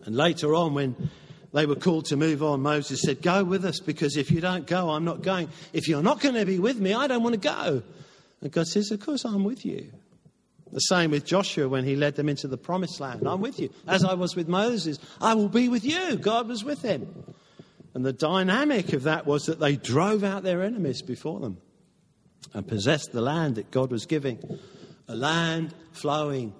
And 0.05 0.15
later 0.15 0.55
on, 0.55 0.73
when 0.73 1.09
they 1.53 1.65
were 1.65 1.75
called 1.75 2.05
to 2.05 2.15
move 2.15 2.41
on, 2.41 2.61
Moses 2.61 3.01
said, 3.01 3.21
Go 3.21 3.43
with 3.43 3.65
us 3.65 3.81
because 3.81 4.15
if 4.15 4.31
you 4.31 4.39
don't 4.39 4.65
go, 4.65 4.89
I'm 4.89 5.03
not 5.03 5.21
going. 5.21 5.49
If 5.73 5.89
you're 5.89 6.01
not 6.01 6.21
going 6.21 6.35
to 6.35 6.45
be 6.45 6.59
with 6.59 6.79
me, 6.79 6.93
I 6.93 7.07
don't 7.07 7.23
want 7.23 7.33
to 7.33 7.39
go. 7.39 7.83
And 8.41 8.51
God 8.51 8.67
says, 8.67 8.89
Of 8.91 9.01
course, 9.01 9.25
I'm 9.25 9.43
with 9.43 9.65
you. 9.65 9.91
The 10.71 10.79
same 10.79 11.11
with 11.11 11.25
Joshua 11.25 11.67
when 11.67 11.83
he 11.83 11.97
led 11.97 12.15
them 12.15 12.29
into 12.29 12.47
the 12.47 12.57
promised 12.57 13.01
land. 13.01 13.27
I'm 13.27 13.41
with 13.41 13.59
you. 13.59 13.69
As 13.85 14.05
I 14.05 14.13
was 14.13 14.35
with 14.35 14.47
Moses, 14.47 14.97
I 15.19 15.33
will 15.33 15.49
be 15.49 15.67
with 15.67 15.83
you. 15.83 16.15
God 16.15 16.47
was 16.47 16.63
with 16.63 16.81
him. 16.81 17.25
And 17.93 18.05
the 18.05 18.13
dynamic 18.13 18.93
of 18.93 19.03
that 19.03 19.25
was 19.25 19.45
that 19.45 19.59
they 19.59 19.75
drove 19.75 20.23
out 20.23 20.43
their 20.43 20.63
enemies 20.63 21.01
before 21.01 21.41
them 21.41 21.57
and 22.53 22.67
possessed 22.67 23.11
the 23.11 23.21
land 23.21 23.55
that 23.55 23.71
God 23.71 23.91
was 23.91 24.05
giving 24.05 24.39
a 25.07 25.15
land 25.15 25.73
flowing 25.91 26.53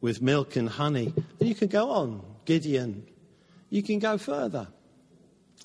with 0.00 0.22
milk 0.22 0.56
and 0.56 0.68
honey. 0.68 1.12
And 1.38 1.48
you 1.48 1.54
can 1.54 1.68
go 1.68 1.90
on, 1.90 2.22
Gideon. 2.44 3.06
You 3.70 3.82
can 3.82 3.98
go 3.98 4.18
further. 4.18 4.68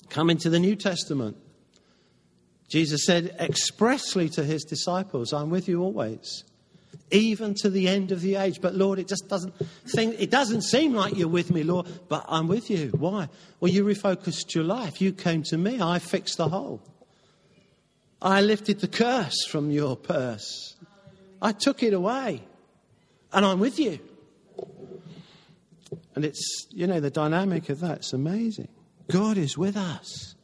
Come 0.08 0.30
into 0.30 0.48
the 0.48 0.58
New 0.58 0.76
Testament. 0.76 1.36
Jesus 2.68 3.04
said 3.04 3.34
expressly 3.38 4.28
to 4.30 4.44
his 4.44 4.64
disciples, 4.64 5.32
I'm 5.32 5.50
with 5.50 5.68
you 5.68 5.82
always, 5.82 6.44
even 7.10 7.54
to 7.62 7.70
the 7.70 7.88
end 7.88 8.12
of 8.12 8.20
the 8.20 8.36
age. 8.36 8.60
But 8.60 8.74
Lord, 8.74 8.98
it 8.98 9.08
just 9.08 9.28
doesn't 9.28 9.54
think, 9.94 10.16
it 10.18 10.30
doesn't 10.30 10.62
seem 10.62 10.94
like 10.94 11.16
you're 11.16 11.28
with 11.28 11.50
me, 11.50 11.62
Lord, 11.62 11.86
but 12.08 12.26
I'm 12.28 12.46
with 12.46 12.70
you. 12.70 12.88
Why? 12.90 13.28
Well, 13.60 13.72
you 13.72 13.84
refocused 13.84 14.54
your 14.54 14.64
life. 14.64 15.00
You 15.00 15.12
came 15.12 15.42
to 15.44 15.56
me. 15.56 15.80
I 15.80 15.98
fixed 15.98 16.36
the 16.36 16.48
hole. 16.48 16.82
I 18.20 18.40
lifted 18.40 18.80
the 18.80 18.88
curse 18.88 19.46
from 19.48 19.70
your 19.70 19.96
purse. 19.96 20.76
I 21.40 21.52
took 21.52 21.82
it 21.82 21.92
away. 21.92 22.42
And 23.32 23.44
I'm 23.44 23.60
with 23.60 23.78
you. 23.78 24.00
And 26.14 26.24
it's, 26.24 26.66
you 26.70 26.86
know, 26.86 27.00
the 27.00 27.10
dynamic 27.10 27.68
of 27.68 27.80
that's 27.80 28.12
amazing. 28.12 28.68
God 29.08 29.38
is 29.38 29.56
with 29.56 29.76
us. 29.76 30.34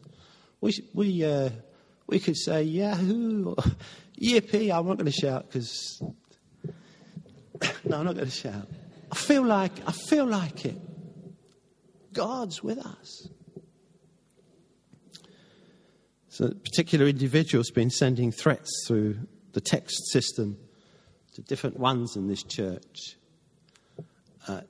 We, 0.61 0.73
we, 0.95 1.25
uh, 1.25 1.51
we 2.07 2.21
could 2.21 2.37
say, 2.37 2.63
Yahoo, 2.63 3.51
or, 3.51 3.57
Yippee. 4.21 4.73
I'm 4.73 4.87
not 4.87 4.99
going 4.99 5.07
to 5.07 5.13
shout 5.13 5.51
because, 5.51 6.01
no, 7.85 7.99
I'm 7.99 8.05
not 8.05 8.15
going 8.15 8.27
to 8.27 8.31
shout. 8.31 8.69
I 9.11 9.17
feel 9.17 9.45
like, 9.45 9.73
I 9.87 9.93
feel 9.93 10.27
like 10.27 10.65
it. 10.65 10.81
God's 12.13 12.63
with 12.63 12.79
us. 12.79 13.29
So, 16.35 16.47
a 16.47 16.51
particular 16.53 17.07
individual's 17.07 17.71
been 17.71 17.91
sending 17.91 18.33
threats 18.33 18.69
through 18.89 19.19
the 19.53 19.61
text 19.61 20.11
system 20.11 20.59
to 21.35 21.43
different 21.43 21.79
ones 21.79 22.17
in 22.17 22.27
this 22.27 22.43
church. 22.43 23.15
Uh, 24.49 24.63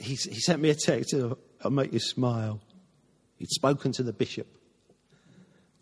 he, 0.00 0.16
he, 0.16 0.40
sent 0.40 0.60
me 0.60 0.70
a 0.70 0.74
text, 0.74 1.14
I'll 1.14 1.70
make 1.70 1.92
you 1.92 2.00
smile. 2.00 2.60
He'd 3.36 3.50
spoken 3.50 3.92
to 3.92 4.02
the 4.02 4.12
bishop. 4.12 4.48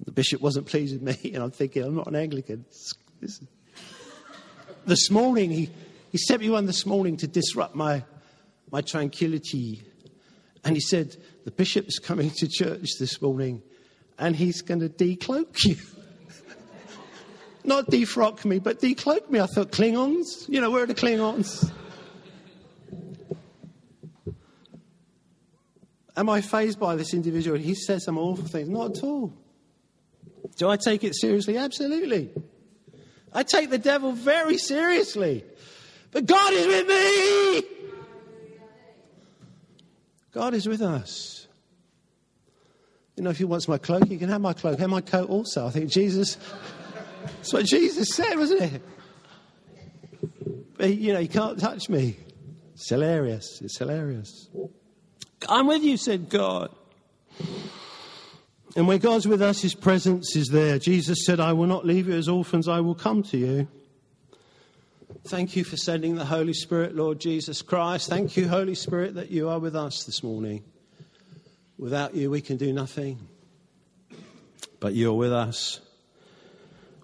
The 0.04 0.12
bishop 0.12 0.42
wasn't 0.42 0.66
pleased 0.66 0.92
with 0.92 1.00
me, 1.02 1.30
and 1.34 1.42
I'm 1.42 1.52
thinking, 1.52 1.84
I'm 1.84 1.94
not 1.94 2.08
an 2.08 2.16
Anglican. 2.16 2.66
This 4.84 5.10
morning, 5.10 5.52
he, 5.52 5.70
he 6.10 6.18
sent 6.18 6.42
me 6.42 6.50
one 6.50 6.66
this 6.66 6.84
morning 6.84 7.16
to 7.16 7.26
disrupt 7.26 7.74
my, 7.74 8.04
my 8.70 8.82
tranquility. 8.82 9.84
And 10.64 10.76
he 10.76 10.82
said, 10.82 11.16
The 11.46 11.50
bishop's 11.50 11.98
coming 11.98 12.28
to 12.32 12.46
church 12.46 12.90
this 13.00 13.22
morning, 13.22 13.62
and 14.18 14.36
he's 14.36 14.62
going 14.62 14.80
to 14.80 14.88
decloak 14.88 15.56
you. 15.64 15.76
not 17.64 17.86
defrock 17.86 18.44
me, 18.44 18.58
but 18.58 18.80
decloak 18.80 19.30
me. 19.30 19.40
I 19.40 19.46
thought, 19.46 19.72
Klingons? 19.72 20.48
You 20.48 20.60
know, 20.60 20.70
where 20.70 20.84
are 20.84 20.86
the 20.86 20.94
Klingons? 20.94 21.70
Am 26.16 26.28
I 26.28 26.40
fazed 26.42 26.78
by 26.78 26.96
this 26.96 27.14
individual? 27.14 27.58
He 27.58 27.74
says 27.74 28.04
some 28.04 28.18
awful 28.18 28.44
things. 28.44 28.68
Not 28.68 28.98
at 28.98 29.02
all. 29.02 29.32
Do 30.56 30.68
I 30.68 30.76
take 30.76 31.04
it 31.04 31.14
seriously? 31.16 31.56
Absolutely. 31.56 32.30
I 33.32 33.42
take 33.42 33.70
the 33.70 33.78
devil 33.78 34.12
very 34.12 34.58
seriously. 34.58 35.44
But 36.10 36.26
God 36.26 36.52
is 36.52 36.66
with 36.66 36.86
me. 36.86 37.62
God 40.32 40.54
is 40.54 40.66
with 40.66 40.82
us. 40.82 41.41
You 43.16 43.24
know, 43.24 43.30
if 43.30 43.38
he 43.38 43.44
wants 43.44 43.68
my 43.68 43.78
cloak, 43.78 44.08
he 44.08 44.16
can 44.16 44.28
have 44.28 44.40
my 44.40 44.52
cloak 44.52 44.80
and 44.80 44.90
my 44.90 45.00
coat 45.00 45.28
also. 45.28 45.66
I 45.66 45.70
think 45.70 45.90
Jesus, 45.90 46.36
that's 47.24 47.52
what 47.52 47.66
Jesus 47.66 48.14
said, 48.14 48.36
wasn't 48.36 48.62
it? 48.62 48.82
But, 50.76 50.94
you 50.94 51.12
know, 51.12 51.20
he 51.20 51.28
can't 51.28 51.58
touch 51.58 51.88
me. 51.88 52.16
It's 52.74 52.88
hilarious. 52.88 53.60
It's 53.62 53.78
hilarious. 53.78 54.48
I'm 55.48 55.66
with 55.66 55.82
you, 55.82 55.96
said 55.96 56.28
God. 56.28 56.74
And 58.74 58.88
when 58.88 58.98
God's 58.98 59.28
with 59.28 59.42
us, 59.42 59.60
His 59.60 59.74
presence 59.74 60.34
is 60.34 60.48
there. 60.48 60.78
Jesus 60.78 61.26
said, 61.26 61.40
I 61.40 61.52
will 61.52 61.66
not 61.66 61.84
leave 61.84 62.08
you 62.08 62.14
as 62.14 62.28
orphans, 62.28 62.68
I 62.68 62.80
will 62.80 62.94
come 62.94 63.22
to 63.24 63.36
you. 63.36 63.68
Thank 65.24 65.54
you 65.56 65.62
for 65.62 65.76
sending 65.76 66.16
the 66.16 66.24
Holy 66.24 66.54
Spirit, 66.54 66.96
Lord 66.96 67.20
Jesus 67.20 67.62
Christ. 67.62 68.08
Thank 68.08 68.36
you, 68.36 68.48
Holy 68.48 68.74
Spirit, 68.74 69.14
that 69.14 69.30
you 69.30 69.48
are 69.48 69.58
with 69.58 69.76
us 69.76 70.04
this 70.04 70.22
morning. 70.22 70.64
Without 71.82 72.14
you, 72.14 72.30
we 72.30 72.40
can 72.40 72.58
do 72.58 72.72
nothing. 72.72 73.18
But 74.78 74.94
you're 74.94 75.14
with 75.14 75.32
us. 75.32 75.80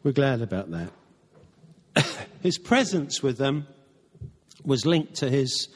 We're 0.04 0.12
glad 0.12 0.40
about 0.40 0.70
that. 0.70 2.06
his 2.42 2.58
presence 2.58 3.20
with 3.20 3.38
them 3.38 3.66
was 4.64 4.86
linked 4.86 5.16
to 5.16 5.28
his 5.28 5.66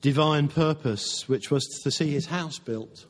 divine 0.00 0.48
purpose, 0.48 1.28
which 1.28 1.50
was 1.50 1.66
to 1.82 1.90
see 1.90 2.10
his 2.10 2.24
house 2.24 2.58
built. 2.58 3.04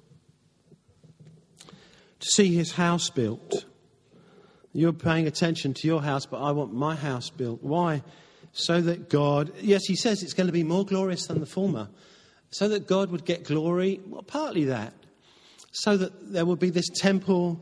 To 1.61 2.27
see 2.35 2.53
his 2.57 2.73
house 2.73 3.09
built. 3.09 3.67
You're 4.73 4.93
paying 4.93 5.29
attention 5.29 5.75
to 5.75 5.87
your 5.87 6.03
house, 6.03 6.27
but 6.27 6.43
I 6.43 6.51
want 6.51 6.75
my 6.75 6.97
house 6.97 7.31
built. 7.31 7.63
Why? 7.63 8.03
So 8.51 8.81
that 8.81 9.09
God, 9.11 9.53
yes, 9.61 9.85
he 9.85 9.95
says 9.95 10.25
it's 10.25 10.35
going 10.35 10.49
to 10.49 10.53
be 10.53 10.65
more 10.65 10.85
glorious 10.85 11.29
than 11.29 11.39
the 11.39 11.47
former. 11.47 11.89
So 12.51 12.69
that 12.69 12.87
God 12.87 13.11
would 13.11 13.25
get 13.25 13.45
glory. 13.45 14.01
Well, 14.07 14.23
partly 14.23 14.65
that. 14.65 14.93
So 15.73 15.97
that 15.97 16.33
there 16.33 16.47
would 16.47 16.59
be 16.59 16.71
this 16.71 16.89
temple, 16.89 17.61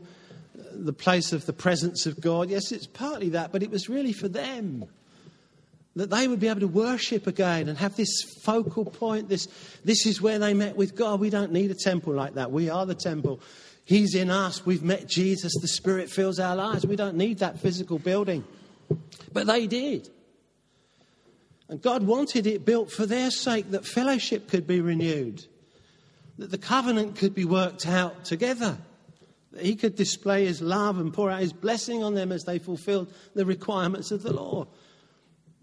the 0.71 0.93
place 0.93 1.33
of 1.33 1.45
the 1.45 1.53
presence 1.53 2.05
of 2.05 2.21
God. 2.21 2.49
Yes, 2.49 2.71
it's 2.71 2.87
partly 2.87 3.29
that, 3.29 3.51
but 3.51 3.63
it 3.63 3.69
was 3.69 3.89
really 3.89 4.13
for 4.13 4.27
them 4.27 4.85
that 5.97 6.11
they 6.11 6.27
would 6.27 6.39
be 6.39 6.47
able 6.47 6.59
to 6.59 6.67
worship 6.67 7.25
again 7.25 7.67
and 7.67 7.77
have 7.77 7.95
this 7.95 8.21
focal 8.43 8.85
point. 8.85 9.29
This, 9.29 9.47
this 9.83 10.05
is 10.05 10.21
where 10.21 10.37
they 10.37 10.53
met 10.53 10.75
with 10.77 10.95
God. 10.95 11.19
We 11.19 11.31
don't 11.31 11.51
need 11.51 11.71
a 11.71 11.75
temple 11.75 12.13
like 12.13 12.35
that. 12.35 12.51
We 12.51 12.69
are 12.69 12.85
the 12.85 12.95
temple. 12.95 13.41
He's 13.83 14.13
in 14.13 14.29
us. 14.29 14.63
We've 14.63 14.83
met 14.83 15.07
Jesus. 15.07 15.53
The 15.59 15.67
Spirit 15.67 16.11
fills 16.11 16.39
our 16.39 16.55
lives. 16.55 16.85
We 16.85 16.95
don't 16.95 17.17
need 17.17 17.39
that 17.39 17.59
physical 17.59 17.97
building. 17.97 18.45
But 19.33 19.47
they 19.47 19.65
did. 19.65 20.09
And 21.69 21.81
God 21.81 22.03
wanted 22.03 22.47
it 22.47 22.65
built 22.65 22.91
for 22.91 23.05
their 23.05 23.29
sake 23.29 23.71
that 23.71 23.85
fellowship 23.85 24.47
could 24.47 24.65
be 24.65 24.79
renewed, 24.79 25.45
that 26.37 26.51
the 26.51 26.57
covenant 26.57 27.17
could 27.17 27.35
be 27.35 27.45
worked 27.45 27.85
out 27.85 28.23
together, 28.23 28.77
that 29.51 29.65
He 29.65 29.75
could 29.75 29.95
display 29.95 30.45
His 30.45 30.61
love 30.61 30.97
and 30.99 31.13
pour 31.13 31.29
out 31.29 31.41
His 31.41 31.53
blessing 31.53 32.03
on 32.03 32.13
them 32.13 32.31
as 32.31 32.45
they 32.45 32.59
fulfilled 32.59 33.13
the 33.35 33.45
requirements 33.45 34.11
of 34.11 34.23
the 34.23 34.33
law. 34.33 34.67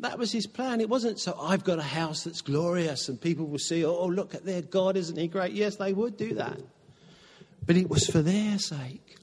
That 0.01 0.19
was 0.19 0.33
his 0.33 0.47
plan. 0.47 0.81
It 0.81 0.89
wasn't 0.89 1.21
so 1.21 1.39
I've 1.41 1.65
got 1.65 1.79
a 1.79 1.83
house 1.83 2.25
that's 2.25 2.41
glorious 2.41 3.09
and 3.09 3.21
people 3.21 3.47
will 3.47 3.59
see, 3.59 3.85
oh, 3.85 4.07
look 4.07 4.35
at 4.35 4.45
their 4.45 4.63
God, 4.63 4.97
isn't 4.97 5.17
he 5.17 5.29
great? 5.29 5.53
Yes, 5.53 5.77
they 5.77 5.93
would 5.93 6.17
do 6.17 6.35
that. 6.35 6.59
But 7.65 7.77
it 7.77 7.89
was 7.89 8.07
for 8.07 8.21
their 8.21 8.59
sake. 8.59 9.17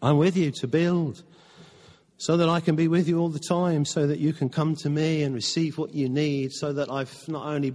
I'm 0.00 0.16
with 0.16 0.36
you 0.36 0.50
to 0.52 0.66
build 0.66 1.22
so 2.18 2.36
that 2.36 2.48
I 2.48 2.60
can 2.60 2.76
be 2.76 2.88
with 2.88 3.08
you 3.08 3.20
all 3.20 3.28
the 3.28 3.38
time, 3.38 3.84
so 3.84 4.06
that 4.06 4.18
you 4.18 4.32
can 4.32 4.48
come 4.48 4.74
to 4.76 4.90
me 4.90 5.22
and 5.22 5.34
receive 5.34 5.78
what 5.78 5.94
you 5.94 6.08
need, 6.08 6.52
so 6.52 6.72
that 6.72 6.90
I've 6.90 7.28
not 7.28 7.46
only 7.46 7.74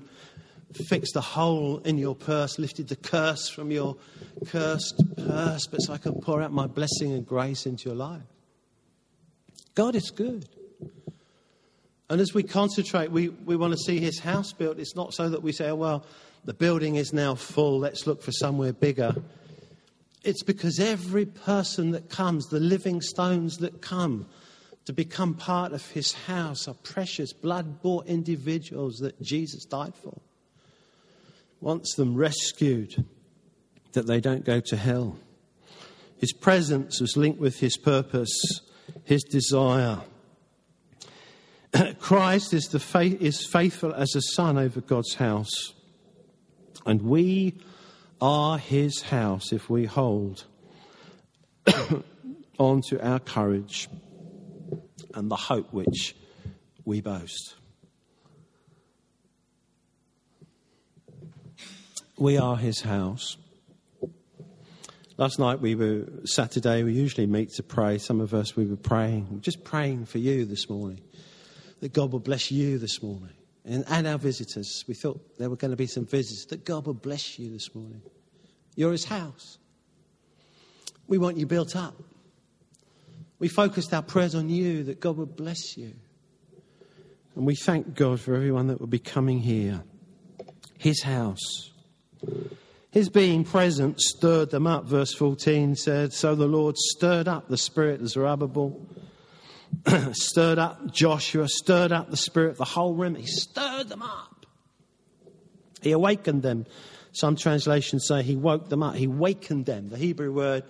fixed 0.90 1.14
the 1.14 1.22
hole 1.22 1.78
in 1.80 1.98
your 1.98 2.14
purse, 2.14 2.60
lifted 2.60 2.90
the 2.90 2.96
curse 2.96 3.48
from 3.48 3.72
your 3.72 3.96
cursed 4.48 5.02
purse, 5.16 5.66
but 5.68 5.78
so 5.80 5.94
I 5.94 5.98
can 5.98 6.20
pour 6.22 6.42
out 6.42 6.52
my 6.52 6.68
blessing 6.68 7.14
and 7.14 7.26
grace 7.26 7.66
into 7.66 7.90
your 7.90 7.96
life. 7.96 8.22
God 9.76 9.96
is 9.96 10.12
good. 10.12 10.48
And 12.10 12.20
as 12.20 12.34
we 12.34 12.44
concentrate, 12.44 13.12
we, 13.12 13.30
we 13.30 13.56
want 13.56 13.74
to 13.74 13.80
see 13.80 14.00
his 14.00 14.20
house 14.20 14.52
built. 14.52 14.78
It's 14.78 14.96
not 14.96 15.14
so 15.14 15.30
that 15.30 15.42
we 15.42 15.52
say, 15.52 15.70
oh, 15.70 15.76
well, 15.76 16.06
the 16.44 16.54
building 16.54 16.96
is 16.96 17.14
now 17.14 17.36
full, 17.36 17.80
let's 17.80 18.06
look 18.06 18.22
for 18.22 18.34
somewhere 18.34 18.74
bigger. 18.74 19.16
It's 20.24 20.44
because 20.44 20.80
every 20.80 21.26
person 21.26 21.92
that 21.92 22.10
comes, 22.10 22.48
the 22.48 22.60
living 22.60 23.02
stones 23.02 23.58
that 23.58 23.82
come 23.82 24.28
to 24.86 24.94
become 24.94 25.34
part 25.34 25.74
of 25.74 25.86
his 25.92 26.14
house, 26.14 26.68
are 26.68 26.74
precious, 26.76 27.34
blood 27.34 27.82
bought 27.82 28.06
individuals 28.08 28.98
that 28.98 29.22
Jesus 29.22 29.66
died 29.66 29.94
for. 29.96 30.18
Wants 31.62 31.96
them 31.96 32.16
rescued, 32.16 33.06
that 33.94 34.08
they 34.08 34.20
don't 34.20 34.44
go 34.44 34.60
to 34.60 34.76
hell. 34.76 35.18
His 36.18 36.34
presence 36.34 37.00
was 37.00 37.18
linked 37.18 37.40
with 37.40 37.60
his 37.60 37.78
purpose, 37.78 38.32
his 39.04 39.24
desire. 39.24 40.02
Christ 42.00 42.54
is, 42.54 42.66
the 42.66 42.80
faith, 42.80 43.22
is 43.22 43.46
faithful 43.46 43.94
as 43.94 44.16
a 44.16 44.22
son 44.22 44.58
over 44.58 44.80
God's 44.82 45.16
house. 45.16 45.74
And 46.86 47.02
we 47.02 47.56
are 48.22 48.58
his 48.58 49.02
house 49.02 49.52
if 49.52 49.70
we 49.70 49.86
hold 49.86 50.46
on 52.58 52.82
to 52.90 53.06
our 53.06 53.20
courage 53.20 53.90
and 55.14 55.30
the 55.30 55.36
hope 55.36 55.74
which 55.74 56.16
we 56.86 57.02
boast. 57.02 57.56
We 62.18 62.38
are 62.38 62.56
his 62.56 62.82
house. 62.82 63.38
Last 65.18 65.40
night 65.40 65.60
we 65.60 65.76
were, 65.76 66.06
Saturday, 66.26 66.84
we 66.84 66.94
usually 66.94 67.28
meet 67.28 67.50
to 67.56 67.64
pray. 67.64 67.98
Some 67.98 68.20
of 68.20 68.34
us, 68.34 68.56
we 68.56 68.66
were 68.66 68.76
praying, 68.76 69.40
just 69.42 69.64
praying 69.64 70.06
for 70.06 70.18
you 70.18 70.46
this 70.46 70.70
morning, 70.70 71.02
that 71.82 71.94
God 71.94 72.12
will 72.12 72.20
bless 72.20 72.52
you 72.52 72.78
this 72.78 73.04
morning 73.04 73.34
and, 73.66 73.84
and 73.88 74.08
our 74.08 74.18
visitors. 74.18 74.84
We 74.88 74.94
thought 74.94 75.38
there 75.38 75.50
were 75.50 75.56
going 75.56 75.72
to 75.72 75.78
be 75.78 75.88
some 75.88 76.06
visitors, 76.06 76.46
that 76.50 76.66
God 76.66 76.86
will 76.86 76.94
bless 76.94 77.40
you 77.40 77.52
this 77.52 77.74
morning. 77.74 78.02
You're 78.76 78.92
his 78.92 79.06
house. 79.06 79.58
We 81.08 81.18
want 81.18 81.38
you 81.38 81.46
built 81.46 81.76
up. 81.76 81.96
We 83.40 83.48
focused 83.48 83.94
our 83.94 84.02
prayers 84.02 84.36
on 84.36 84.50
you, 84.50 84.84
that 84.84 85.00
God 85.00 85.18
would 85.18 85.36
bless 85.36 85.78
you. 85.78 85.94
And 87.36 87.46
we 87.46 87.56
thank 87.56 87.96
God 87.96 88.20
for 88.20 88.36
everyone 88.36 88.68
that 88.68 88.80
will 88.80 88.88
be 88.88 89.00
coming 89.00 89.40
here. 89.40 89.84
His 90.78 91.02
house. 91.04 91.72
His 92.92 93.10
being 93.10 93.44
present 93.44 94.00
stirred 94.00 94.52
them 94.52 94.68
up. 94.68 94.86
Verse 94.86 95.14
14 95.14 95.76
said, 95.76 96.14
So 96.14 96.36
the 96.36 96.46
Lord 96.46 96.78
stirred 96.78 97.28
up 97.28 97.48
the 97.48 97.58
spirit 97.58 98.02
of 98.02 98.10
Zerubbabel, 98.10 98.80
stirred 100.14 100.60
up 100.60 100.92
Joshua, 100.92 101.48
stirred 101.48 101.92
up 101.92 102.10
the 102.10 102.18
spirit, 102.18 102.52
of 102.52 102.58
the 102.58 102.66
whole 102.66 102.94
room. 102.94 103.16
He 103.16 103.28
stirred 103.28 103.90
them 103.90 104.02
up. 104.02 104.46
He 105.82 105.92
awakened 105.92 106.44
them. 106.44 106.66
Some 107.12 107.36
translations 107.36 108.08
say 108.08 108.24
he 108.24 108.36
woke 108.36 108.70
them 108.70 108.82
up. 108.82 108.96
He 108.96 109.08
wakened 109.08 109.66
them. 109.66 109.90
The 109.90 109.98
Hebrew 109.98 110.34
word 110.34 110.64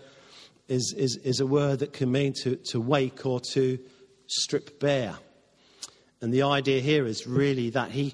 is, 0.68 0.94
is, 0.98 1.18
is 1.18 1.40
a 1.40 1.46
word 1.46 1.80
that 1.80 1.94
can 1.94 2.12
mean 2.12 2.34
to, 2.44 2.56
to 2.72 2.80
wake 2.80 3.26
or 3.26 3.40
to 3.54 3.80
strip 4.28 4.80
bare. 4.80 5.16
And 6.22 6.34
the 6.34 6.44
idea 6.44 6.82
here 6.82 7.06
is 7.06 7.28
really 7.28 7.70
that 7.72 7.92
he, 7.92 8.14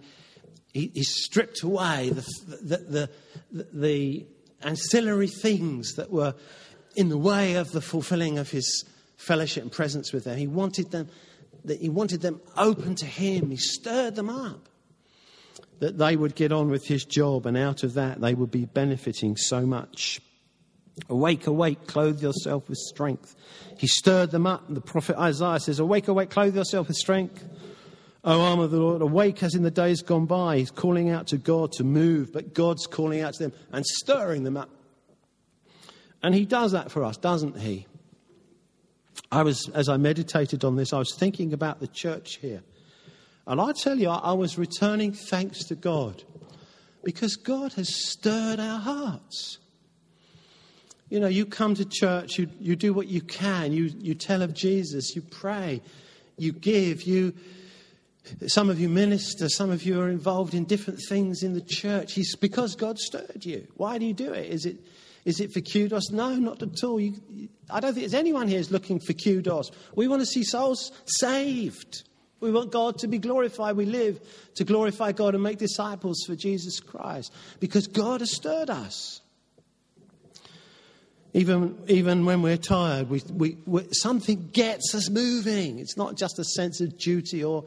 he, 0.73 0.91
he 0.93 1.03
stripped 1.03 1.63
away 1.63 2.09
the, 2.09 2.57
the, 2.61 3.09
the, 3.51 3.67
the, 3.73 4.25
ancillary 4.61 5.27
things 5.27 5.93
that 5.93 6.11
were 6.11 6.35
in 6.95 7.07
the 7.07 7.17
way 7.17 7.55
of 7.55 7.71
the 7.71 7.79
fulfilling 7.79 8.37
of 8.37 8.49
his 8.49 8.83
fellowship 9.19 9.63
and 9.63 9.71
presence 9.71 10.13
with 10.13 10.23
them. 10.23 10.37
He 10.37 10.47
wanted 10.47 10.91
them, 10.91 11.09
that 11.65 11.79
he 11.79 11.89
wanted 11.89 12.21
them 12.21 12.41
open 12.57 12.95
to 12.95 13.05
him. 13.05 13.51
He 13.51 13.57
stirred 13.57 14.15
them 14.15 14.29
up. 14.29 14.69
That 15.79 15.97
they 15.97 16.15
would 16.15 16.35
get 16.35 16.51
on 16.51 16.69
with 16.69 16.87
his 16.87 17.05
job, 17.05 17.45
and 17.45 17.57
out 17.57 17.83
of 17.83 17.93
that, 17.93 18.19
they 18.19 18.33
would 18.33 18.51
be 18.51 18.65
benefiting 18.65 19.37
so 19.37 19.65
much. 19.65 20.21
Awake, 21.09 21.47
awake, 21.47 21.85
clothe 21.87 22.21
yourself 22.21 22.67
with 22.67 22.77
strength. 22.77 23.35
He 23.77 23.87
stirred 23.87 24.31
them 24.31 24.45
up. 24.45 24.67
And 24.67 24.75
the 24.75 24.81
prophet 24.81 25.17
Isaiah 25.17 25.59
says, 25.59 25.79
Awake, 25.79 26.07
awake, 26.07 26.29
clothe 26.29 26.55
yourself 26.55 26.87
with 26.87 26.97
strength. 26.97 27.45
O 28.25 28.41
arm 28.41 28.59
of 28.59 28.71
the 28.71 28.79
Lord, 28.79 29.01
awake 29.01 29.43
as 29.43 29.55
in 29.55 29.63
the 29.63 29.71
days 29.71 30.01
gone 30.01 30.25
by. 30.25 30.57
He's 30.57 30.71
calling 30.71 31.09
out 31.09 31.27
to 31.27 31.37
God 31.37 31.71
to 31.73 31.85
move, 31.85 32.33
but 32.33 32.53
God's 32.53 32.85
calling 32.85 33.21
out 33.21 33.33
to 33.35 33.43
them 33.43 33.53
and 33.71 33.85
stirring 33.85 34.43
them 34.43 34.57
up. 34.57 34.69
And 36.21 36.35
He 36.35 36.45
does 36.45 36.73
that 36.73 36.91
for 36.91 37.05
us, 37.05 37.15
doesn't 37.15 37.57
He? 37.57 37.87
I 39.31 39.43
was, 39.43 39.69
as 39.69 39.89
I 39.89 39.97
meditated 39.97 40.63
on 40.63 40.75
this, 40.75 40.93
I 40.93 40.99
was 40.99 41.13
thinking 41.15 41.53
about 41.53 41.79
the 41.79 41.87
church 41.87 42.37
here. 42.37 42.63
And 43.45 43.59
I 43.59 43.71
tell 43.71 43.97
you, 43.97 44.09
I 44.09 44.33
was 44.33 44.57
returning 44.57 45.11
thanks 45.11 45.63
to 45.65 45.75
God 45.75 46.23
because 47.03 47.35
God 47.35 47.73
has 47.73 47.93
stirred 47.93 48.59
our 48.59 48.79
hearts. 48.79 49.57
You 51.09 51.19
know, 51.19 51.27
you 51.27 51.45
come 51.45 51.73
to 51.75 51.85
church, 51.85 52.37
you, 52.37 52.47
you 52.59 52.75
do 52.75 52.93
what 52.93 53.07
you 53.07 53.21
can, 53.21 53.71
you, 53.71 53.91
you 53.97 54.13
tell 54.13 54.43
of 54.43 54.53
Jesus, 54.53 55.15
you 55.15 55.21
pray, 55.21 55.81
you 56.37 56.51
give, 56.51 57.03
you. 57.03 57.33
Some 58.45 58.69
of 58.69 58.79
you 58.79 58.89
minister, 58.89 59.49
some 59.49 59.71
of 59.71 59.81
you 59.81 59.99
are 59.99 60.09
involved 60.09 60.53
in 60.53 60.65
different 60.65 60.99
things 61.09 61.41
in 61.41 61.53
the 61.53 61.61
church. 61.61 62.15
It's 62.15 62.35
because 62.35 62.75
God 62.75 62.99
stirred 62.99 63.43
you. 63.43 63.67
Why 63.75 63.97
do 63.97 64.05
you 64.05 64.13
do 64.13 64.31
it? 64.31 64.51
Is 64.51 64.67
it, 64.67 64.77
is 65.25 65.39
it 65.39 65.51
for 65.53 65.61
kudos? 65.61 66.11
No, 66.11 66.35
not 66.35 66.61
at 66.61 66.83
all. 66.83 66.99
You, 66.99 67.15
I 67.69 67.79
don't 67.79 67.93
think 67.93 68.03
there's 68.03 68.13
anyone 68.13 68.47
here 68.47 68.59
is 68.59 68.71
looking 68.71 68.99
for 68.99 69.13
kudos. 69.13 69.71
We 69.95 70.07
want 70.07 70.21
to 70.21 70.25
see 70.25 70.43
souls 70.43 70.91
saved. 71.05 72.03
We 72.39 72.51
want 72.51 72.71
God 72.71 72.99
to 72.99 73.07
be 73.07 73.17
glorified. 73.17 73.75
We 73.75 73.85
live 73.85 74.21
to 74.55 74.63
glorify 74.63 75.11
God 75.11 75.35
and 75.35 75.43
make 75.43 75.57
disciples 75.57 76.23
for 76.25 76.35
Jesus 76.35 76.79
Christ 76.79 77.33
because 77.59 77.87
God 77.87 78.21
has 78.21 78.33
stirred 78.33 78.69
us. 78.69 79.21
Even, 81.33 81.77
even 81.87 82.25
when 82.25 82.41
we're 82.41 82.57
tired, 82.57 83.09
we, 83.09 83.21
we, 83.31 83.57
we, 83.67 83.83
something 83.91 84.49
gets 84.51 84.95
us 84.95 85.09
moving. 85.11 85.77
It's 85.79 85.95
not 85.95 86.15
just 86.15 86.39
a 86.39 86.43
sense 86.43 86.81
of 86.81 86.97
duty 86.97 87.43
or 87.43 87.65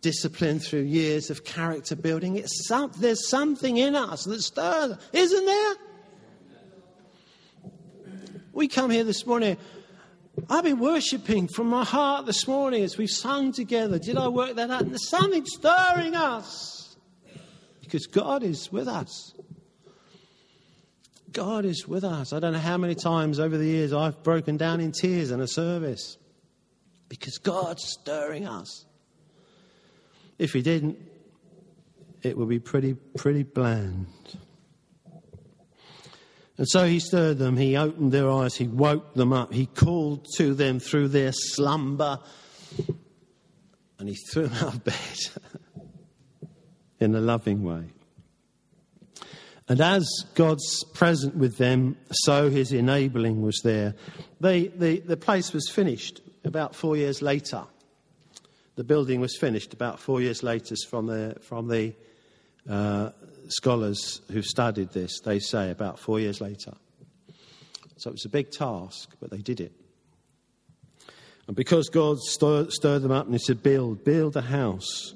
discipline 0.00 0.58
through 0.58 0.82
years 0.82 1.28
of 1.28 1.44
character 1.44 1.96
building. 1.96 2.36
It's 2.36 2.66
some, 2.66 2.92
there's 2.98 3.28
something 3.28 3.76
in 3.76 3.94
us 3.94 4.24
that 4.24 4.40
stirs, 4.40 4.96
isn't 5.12 5.44
there? 5.44 5.74
We 8.54 8.68
come 8.68 8.90
here 8.90 9.02
this 9.02 9.26
morning. 9.26 9.56
I've 10.48 10.62
been 10.62 10.78
worshipping 10.78 11.48
from 11.48 11.66
my 11.66 11.84
heart 11.84 12.24
this 12.24 12.46
morning 12.46 12.84
as 12.84 12.96
we've 12.96 13.10
sung 13.10 13.50
together. 13.50 13.98
Did 13.98 14.16
I 14.16 14.28
work 14.28 14.54
that 14.54 14.70
out? 14.70 14.82
And 14.82 14.92
there's 14.92 15.08
something 15.08 15.44
stirring 15.44 16.14
us 16.14 16.96
because 17.80 18.06
God 18.06 18.44
is 18.44 18.70
with 18.70 18.86
us. 18.86 19.34
God 21.32 21.64
is 21.64 21.88
with 21.88 22.04
us. 22.04 22.32
I 22.32 22.38
don't 22.38 22.52
know 22.52 22.60
how 22.60 22.78
many 22.78 22.94
times 22.94 23.40
over 23.40 23.58
the 23.58 23.66
years 23.66 23.92
I've 23.92 24.22
broken 24.22 24.56
down 24.56 24.80
in 24.80 24.92
tears 24.92 25.32
in 25.32 25.40
a 25.40 25.48
service 25.48 26.16
because 27.08 27.38
God's 27.38 27.82
stirring 27.82 28.46
us. 28.46 28.86
If 30.38 30.52
He 30.52 30.62
didn't, 30.62 30.96
it 32.22 32.38
would 32.38 32.48
be 32.48 32.60
pretty, 32.60 32.94
pretty 33.16 33.42
bland. 33.42 34.06
And 36.56 36.68
so 36.68 36.86
he 36.86 37.00
stirred 37.00 37.38
them, 37.38 37.56
he 37.56 37.76
opened 37.76 38.12
their 38.12 38.30
eyes, 38.30 38.54
he 38.54 38.68
woke 38.68 39.14
them 39.14 39.32
up, 39.32 39.52
he 39.52 39.66
called 39.66 40.26
to 40.36 40.54
them 40.54 40.78
through 40.78 41.08
their 41.08 41.32
slumber, 41.32 42.20
and 43.98 44.08
he 44.08 44.14
threw 44.14 44.46
them 44.46 44.54
out 44.66 44.74
of 44.74 44.84
bed 44.84 45.18
in 47.00 47.14
a 47.14 47.20
loving 47.20 47.64
way. 47.64 47.84
And 49.66 49.80
as 49.80 50.06
God's 50.34 50.84
present 50.92 51.36
with 51.36 51.56
them, 51.56 51.96
so 52.10 52.50
his 52.50 52.72
enabling 52.72 53.40
was 53.40 53.60
there. 53.64 53.94
They, 54.40 54.68
the, 54.68 55.00
the 55.00 55.16
place 55.16 55.52
was 55.52 55.70
finished 55.70 56.20
about 56.44 56.74
four 56.74 56.96
years 56.96 57.22
later. 57.22 57.64
The 58.76 58.84
building 58.84 59.20
was 59.20 59.36
finished 59.36 59.72
about 59.72 60.00
four 60.00 60.20
years 60.20 60.42
later 60.42 60.74
from 60.88 61.06
the, 61.06 61.36
from 61.40 61.68
the 61.68 61.94
uh, 62.68 63.10
scholars 63.48 64.20
who 64.30 64.42
studied 64.42 64.90
this. 64.90 65.20
They 65.20 65.38
say 65.38 65.70
about 65.70 65.98
four 65.98 66.20
years 66.20 66.40
later. 66.40 66.74
So 67.96 68.10
it 68.10 68.14
was 68.14 68.24
a 68.24 68.30
big 68.30 68.50
task, 68.50 69.10
but 69.20 69.30
they 69.30 69.38
did 69.38 69.60
it. 69.60 69.72
And 71.46 71.54
because 71.54 71.88
God 71.88 72.18
stirred, 72.18 72.72
stirred 72.72 73.02
them 73.02 73.12
up 73.12 73.26
and 73.26 73.34
He 73.34 73.38
said, 73.38 73.62
Build, 73.62 74.04
build 74.04 74.36
a 74.36 74.42
house 74.42 75.14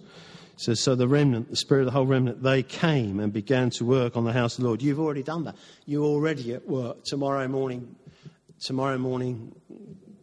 so, 0.59 0.75
so 0.75 0.97
the 0.97 1.07
remnant, 1.07 1.51
the 1.51 1.57
spirit 1.57 1.83
of 1.83 1.87
the 1.87 1.93
whole 1.93 2.05
remnant, 2.05 2.43
they 2.43 2.65
came 2.65 3.21
and 3.21 3.33
began 3.33 3.71
to 3.71 3.85
work 3.85 4.17
on 4.17 4.25
the 4.25 4.33
house 4.33 4.59
of 4.59 4.63
the 4.63 4.67
Lord. 4.67 4.83
You've 4.83 4.99
already 4.99 5.23
done 5.23 5.45
that. 5.45 5.55
You're 5.87 6.05
already 6.05 6.53
at 6.53 6.67
work 6.67 7.05
tomorrow 7.05 7.47
morning, 7.47 7.95
tomorrow 8.61 8.99
morning, 8.99 9.55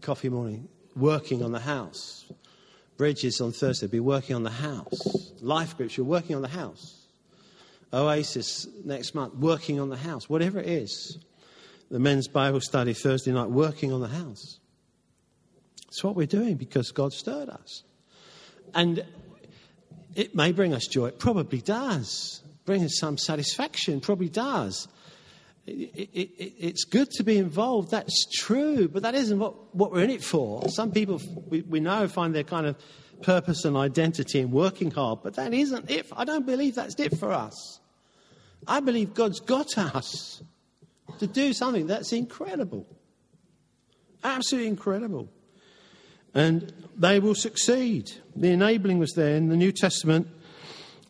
coffee 0.01 0.27
morning, 0.27 0.67
working 0.93 1.41
on 1.41 1.53
the 1.53 1.59
house. 1.59 2.25
Bridges 2.97 3.39
on 3.39 3.53
Thursday, 3.53 3.87
be 3.87 4.01
working 4.01 4.35
on 4.35 4.43
the 4.43 4.49
house. 4.49 5.31
Life 5.39 5.77
groups, 5.77 5.95
you're 5.95 6.05
working 6.05 6.35
on 6.35 6.41
the 6.41 6.49
house. 6.49 7.04
Oasis 7.93 8.67
next 8.83 9.15
month, 9.15 9.35
working 9.35 9.79
on 9.79 9.89
the 9.89 9.97
house. 9.97 10.29
Whatever 10.29 10.59
it 10.59 10.67
is. 10.67 11.17
The 11.91 11.99
men's 11.99 12.27
Bible 12.27 12.61
study 12.61 12.93
Thursday 12.93 13.31
night, 13.31 13.49
working 13.49 13.93
on 13.93 14.01
the 14.01 14.07
house. 14.07 14.59
It's 15.87 16.03
what 16.03 16.15
we're 16.15 16.25
doing 16.25 16.55
because 16.55 16.91
God 16.91 17.13
stirred 17.13 17.49
us. 17.49 17.83
And 18.73 19.05
it 20.15 20.35
may 20.35 20.51
bring 20.51 20.73
us 20.73 20.87
joy. 20.87 21.07
It 21.07 21.19
probably 21.19 21.61
does. 21.61 22.41
Bring 22.65 22.83
us 22.83 22.97
some 22.97 23.17
satisfaction. 23.17 24.01
Probably 24.01 24.29
does. 24.29 24.87
It, 25.67 25.91
it, 25.95 26.29
it, 26.37 26.53
it's 26.59 26.83
good 26.83 27.09
to 27.11 27.23
be 27.23 27.37
involved. 27.37 27.91
That's 27.91 28.25
true. 28.39 28.87
But 28.87 29.03
that 29.03 29.15
isn't 29.15 29.39
what, 29.39 29.75
what 29.75 29.91
we're 29.91 30.03
in 30.03 30.09
it 30.09 30.23
for. 30.23 30.67
Some 30.69 30.91
people 30.91 31.21
we, 31.47 31.61
we 31.61 31.79
know 31.79 32.07
find 32.07 32.35
their 32.35 32.43
kind 32.43 32.65
of 32.65 32.75
purpose 33.25 33.65
and 33.65 33.75
identity 33.75 34.39
and 34.39 34.51
working 34.51 34.91
hard. 34.91 35.19
But 35.23 35.35
that 35.35 35.53
isn't 35.53 35.89
it. 35.89 36.07
I 36.15 36.25
don't 36.25 36.45
believe 36.45 36.75
that's 36.75 36.99
it 36.99 37.17
for 37.17 37.31
us. 37.31 37.79
I 38.67 38.79
believe 38.79 39.13
God's 39.13 39.39
got 39.39 39.77
us 39.77 40.43
to 41.19 41.27
do 41.27 41.53
something 41.53 41.87
that's 41.87 42.13
incredible. 42.13 42.85
Absolutely 44.23 44.67
incredible. 44.67 45.29
And 46.33 46.71
they 46.95 47.19
will 47.19 47.35
succeed. 47.35 48.11
The 48.35 48.51
enabling 48.51 48.99
was 48.99 49.13
there 49.13 49.35
in 49.35 49.49
the 49.49 49.57
New 49.57 49.71
Testament. 49.71 50.27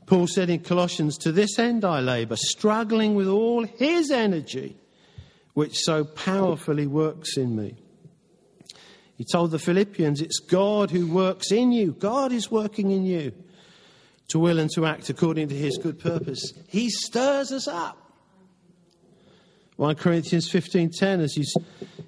Paul 0.06 0.28
said 0.28 0.50
in 0.50 0.60
Colossians, 0.60 1.18
To 1.20 1.32
this 1.32 1.58
end 1.58 1.84
I 1.84 2.00
labour, 2.00 2.36
struggling 2.38 3.16
with 3.16 3.28
all 3.28 3.64
his 3.64 4.12
energy, 4.12 4.78
which 5.54 5.80
so 5.80 6.04
powerfully 6.04 6.88
works 6.88 7.38
in 7.38 7.56
me. 7.56 7.76
He 9.18 9.24
told 9.24 9.52
the 9.52 9.60
Philippians, 9.60 10.22
It's 10.22 10.40
God 10.40 10.92
who 10.92 11.08
works 11.08 11.52
in 11.52 11.72
you. 11.72 11.94
God 11.94 12.32
is 12.32 12.52
working 12.52 12.92
in 12.92 13.06
you 13.06 13.32
to 14.30 14.40
will 14.40 14.60
and 14.60 14.70
to 14.72 14.86
act 14.86 15.10
according 15.10 15.50
to 15.50 15.56
his 15.56 15.78
good 15.78 16.00
purpose. 16.00 16.54
He 16.68 16.90
stirs 16.90 17.52
us 17.52 17.68
up. 17.68 17.98
1 19.78 19.96
Corinthians 19.96 20.50
15:10 20.50 21.20
as 21.20 21.34
he's, 21.34 21.54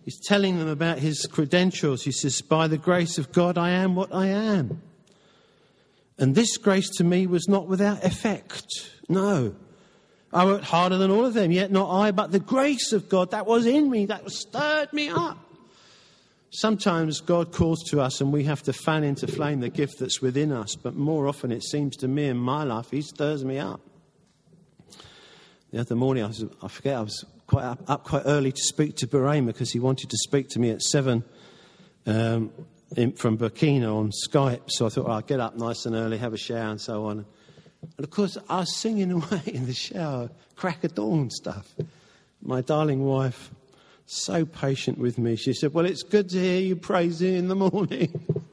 he's 0.06 0.20
telling 0.26 0.58
them 0.58 0.70
about 0.70 1.00
his 1.00 1.26
credentials 1.26 2.04
he 2.04 2.14
says 2.14 2.42
by 2.42 2.68
the 2.68 2.78
grace 2.78 3.18
of 3.18 3.32
God 3.34 3.58
I 3.58 3.72
am 3.72 3.96
what 3.96 4.14
I 4.14 4.28
am. 4.28 4.82
And 6.18 6.34
this 6.34 6.58
grace 6.58 6.90
to 6.98 7.04
me 7.04 7.28
was 7.28 7.48
not 7.48 7.68
without 7.68 8.04
effect. 8.04 8.66
No. 9.10 9.56
I 10.34 10.46
worked 10.46 10.66
harder 10.66 10.98
than 10.98 11.12
all 11.12 11.26
of 11.26 11.34
them, 11.34 11.52
yet 11.52 11.72
not 11.72 11.90
I, 11.90 12.12
but 12.12 12.32
the 12.32 12.40
grace 12.40 12.92
of 12.92 13.08
God 13.08 13.32
that 13.32 13.46
was 13.46 13.66
in 13.66 13.90
me, 13.90 14.06
that 14.08 14.30
stirred 14.32 14.92
me 14.92 15.10
up. 15.10 15.38
Sometimes 16.50 17.20
God 17.20 17.52
calls 17.52 17.84
to 17.90 18.00
us 18.00 18.22
and 18.22 18.32
we 18.32 18.46
have 18.46 18.64
to 18.64 18.74
fan 18.74 19.04
into 19.04 19.28
flame 19.28 19.60
the 19.60 19.70
gift 19.70 20.00
that's 20.00 20.22
within 20.22 20.52
us, 20.52 20.76
but 20.76 20.96
more 20.96 21.28
often 21.28 21.52
it 21.52 21.64
seems 21.64 21.98
to 21.98 22.08
me 22.08 22.26
in 22.26 22.38
my 22.38 22.64
life, 22.64 22.90
He 22.92 23.02
stirs 23.02 23.44
me 23.44 23.60
up. 23.60 23.82
The 25.72 25.80
other 25.82 25.96
morning, 25.96 26.24
I, 26.24 26.28
was, 26.28 26.46
I 26.64 26.68
forget, 26.70 26.96
I 26.96 27.02
was 27.02 27.26
quite 27.46 27.66
up, 27.66 27.80
up, 27.90 28.04
quite 28.06 28.24
early 28.26 28.54
to 28.54 28.62
speak 28.62 28.96
to 28.98 29.08
Burema 29.08 29.48
because 29.48 29.72
he 29.72 29.80
wanted 29.80 30.10
to 30.10 30.18
speak 30.18 30.48
to 30.50 30.60
me 30.60 30.70
at 30.70 30.82
seven 30.82 31.26
um, 32.06 32.52
in, 32.96 33.12
from 33.12 33.38
Burkina 33.38 33.94
on 33.94 34.12
Skype. 34.12 34.70
So 34.70 34.86
I 34.86 34.90
thought, 34.90 35.06
oh, 35.08 35.12
I'll 35.12 35.22
get 35.22 35.42
up 35.42 35.58
nice 35.58 35.86
and 35.86 35.96
early, 35.96 36.18
have 36.18 36.34
a 36.34 36.38
shower, 36.38 36.70
and 36.70 36.80
so 36.80 37.06
on. 37.06 37.26
And 37.98 38.04
of 38.04 38.10
course, 38.10 38.38
I 38.50 38.60
was 38.60 38.76
singing 38.78 39.12
away 39.24 39.42
in 39.46 39.66
the 39.66 39.74
shower, 39.74 40.30
crack 40.56 40.86
of 40.86 40.96
dawn 40.96 41.30
stuff. 41.30 41.76
My 42.42 42.62
darling 42.62 43.04
wife 43.04 43.52
so 44.08 44.46
patient 44.46 44.98
with 44.98 45.18
me. 45.18 45.36
She 45.36 45.54
said, 45.54 45.74
Well, 45.74 45.86
it's 45.86 46.02
good 46.02 46.30
to 46.30 46.40
hear 46.40 46.62
you 46.62 46.76
praising 46.76 47.36
in 47.36 47.48
the 47.50 47.56
morning. 47.56 48.46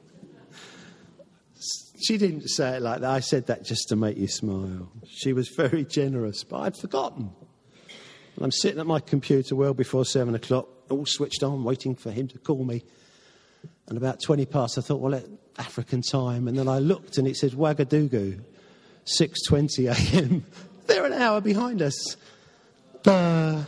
she 2.03 2.17
didn't 2.17 2.47
say 2.49 2.75
it 2.75 2.81
like 2.81 3.01
that. 3.01 3.09
I 3.09 3.21
said 3.21 3.47
that 3.47 3.63
just 3.63 3.87
to 3.89 3.95
make 3.95 4.17
you 4.17 4.27
smile. 4.27 4.91
She 5.07 5.33
was 5.33 5.47
very 5.47 5.85
generous, 5.85 6.43
but 6.43 6.59
I'd 6.59 6.77
forgotten. 6.77 7.31
And 8.35 8.43
I'm 8.43 8.51
sitting 8.51 8.79
at 8.79 8.85
my 8.85 8.99
computer 8.99 9.55
well 9.55 9.73
before 9.73 10.03
seven 10.03 10.35
o'clock, 10.35 10.67
all 10.89 11.05
switched 11.05 11.41
on, 11.41 11.63
waiting 11.63 11.95
for 11.95 12.11
him 12.11 12.27
to 12.27 12.37
call 12.37 12.65
me. 12.65 12.83
And 13.87 13.97
about 13.97 14.21
20 14.21 14.45
past, 14.47 14.77
I 14.77 14.81
thought, 14.81 14.99
well, 14.99 15.15
at 15.15 15.25
African 15.57 16.01
time. 16.01 16.49
And 16.49 16.57
then 16.57 16.67
I 16.67 16.79
looked 16.79 17.17
and 17.17 17.27
it 17.27 17.37
said 17.37 17.51
Ouagadougou, 17.51 18.41
6.20 19.19 20.13
a.m. 20.15 20.45
They're 20.87 21.05
an 21.05 21.13
hour 21.13 21.39
behind 21.39 21.81
us. 21.81 22.17
Uh, 23.05 23.63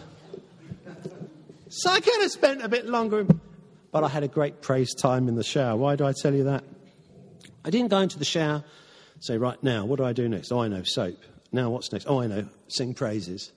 so 1.78 1.92
I 1.92 2.00
could 2.00 2.22
have 2.22 2.32
spent 2.32 2.64
a 2.64 2.68
bit 2.68 2.88
longer, 2.88 3.26
but 3.92 4.04
I 4.04 4.08
had 4.08 4.24
a 4.24 4.28
great 4.28 4.62
praise 4.62 4.94
time 4.96 5.28
in 5.28 5.36
the 5.36 5.44
shower. 5.44 5.78
Why 5.78 5.96
do 5.96 6.06
I 6.06 6.14
tell 6.20 6.34
you 6.34 6.46
that? 6.46 6.64
I 7.64 7.70
didn't 7.70 7.90
go 7.90 8.00
into 8.00 8.18
the 8.18 8.26
shower, 8.26 8.64
say, 9.20 9.38
right 9.38 9.62
now, 9.62 9.86
what 9.86 9.98
do 9.98 10.06
I 10.06 10.14
do 10.14 10.28
next? 10.28 10.52
Oh, 10.52 10.62
I 10.62 10.70
know, 10.70 10.82
soap. 10.84 11.20
Now, 11.52 11.70
what's 11.70 11.92
next? 11.92 12.06
Oh, 12.08 12.22
I 12.22 12.28
know, 12.28 12.48
sing 12.68 12.94
praises. 12.94 13.52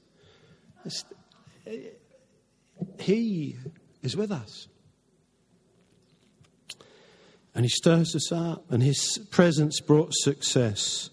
He 2.99 3.57
is 4.03 4.17
with 4.17 4.33
us. 4.33 4.69
And 7.55 7.65
he 7.65 7.69
stirs 7.69 8.15
us 8.15 8.31
up, 8.31 8.71
and 8.71 8.83
his 8.83 9.19
presence 9.31 9.81
brought 9.81 10.13
success. 10.13 11.11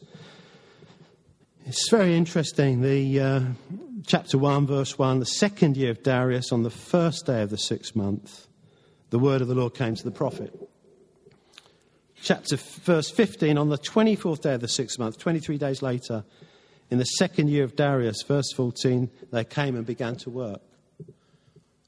It's 1.66 1.90
very 1.90 2.16
interesting. 2.16 2.82
The 2.82 3.20
uh, 3.20 3.42
chapter 4.08 4.38
1, 4.38 4.66
verse 4.66 4.98
1, 4.98 5.20
the 5.20 5.26
second 5.26 5.78
year 5.78 5.92
of 5.92 6.02
Darius, 6.02 6.52
on 6.52 6.64
the 6.64 6.70
first 6.70 7.26
day 7.26 7.44
of 7.44 7.50
the 7.50 7.58
sixth 7.58 7.96
month, 7.96 8.48
the 9.10 9.20
word 9.20 9.42
of 9.42 9.50
the 9.50 9.56
Lord 9.56 9.76
came 9.76 9.96
to 9.96 10.04
the 10.04 10.12
prophet. 10.12 10.54
Chapter 12.16 12.56
verse 12.56 13.12
15, 13.12 13.58
on 13.58 13.70
the 13.70 13.78
24th 13.78 14.42
day 14.42 14.54
of 14.56 14.62
the 14.62 14.68
sixth 14.68 14.98
month, 14.98 15.20
23 15.20 15.58
days 15.58 15.82
later, 15.82 16.24
in 16.90 16.98
the 16.98 17.06
second 17.06 17.50
year 17.50 17.66
of 17.66 17.76
Darius, 17.76 18.24
verse 18.24 18.52
14, 18.54 19.12
they 19.32 19.44
came 19.44 19.76
and 19.76 19.86
began 19.86 20.16
to 20.18 20.30
work. 20.30 20.62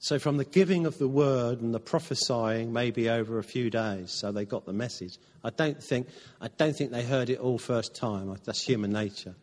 So, 0.01 0.19
from 0.19 0.37
the 0.37 0.45
giving 0.45 0.85
of 0.85 0.97
the 0.97 1.07
word 1.09 1.61
and 1.61 1.73
the 1.73 1.79
prophesying, 1.79 2.71
maybe 2.71 3.09
over 3.09 3.37
a 3.37 3.43
few 3.43 3.69
days, 3.69 4.11
so 4.11 4.31
they 4.31 4.45
got 4.45 4.65
the 4.65 4.71
message. 4.71 5.17
I 5.43 5.49
don't 5.49 5.81
think, 5.81 6.07
I 6.39 6.47
don't 6.47 6.73
think 6.73 6.91
they 6.91 7.03
heard 7.03 7.29
it 7.29 7.39
all 7.39 7.57
first 7.57 7.95
time. 7.95 8.33
That's 8.45 8.61
human 8.61 8.91
nature. 8.91 9.35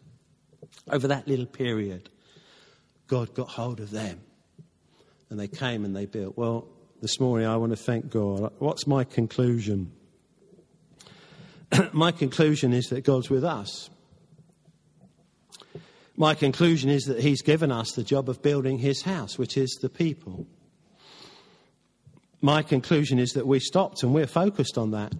Over 0.88 1.08
that 1.08 1.28
little 1.28 1.44
period, 1.44 2.08
God 3.06 3.34
got 3.34 3.48
hold 3.48 3.80
of 3.80 3.90
them. 3.90 4.20
And 5.30 5.38
they 5.38 5.48
came 5.48 5.84
and 5.84 5.94
they 5.94 6.06
built. 6.06 6.36
Well, 6.36 6.68
this 7.02 7.20
morning 7.20 7.46
I 7.46 7.56
want 7.56 7.70
to 7.70 7.76
thank 7.76 8.10
God. 8.10 8.52
What's 8.58 8.86
my 8.86 9.04
conclusion? 9.04 9.92
my 11.92 12.12
conclusion 12.12 12.72
is 12.72 12.86
that 12.86 13.04
God's 13.04 13.28
with 13.28 13.44
us. 13.44 13.90
My 16.16 16.34
conclusion 16.34 16.88
is 16.88 17.04
that 17.04 17.20
He's 17.20 17.42
given 17.42 17.70
us 17.70 17.92
the 17.92 18.02
job 18.02 18.28
of 18.28 18.40
building 18.40 18.78
His 18.78 19.02
house, 19.02 19.38
which 19.38 19.56
is 19.56 19.78
the 19.82 19.88
people. 19.88 20.46
My 22.40 22.62
conclusion 22.62 23.18
is 23.18 23.32
that 23.32 23.46
we 23.46 23.60
stopped 23.60 24.02
and 24.02 24.14
we're 24.14 24.26
focused 24.26 24.78
on 24.78 24.92
that. 24.92 25.12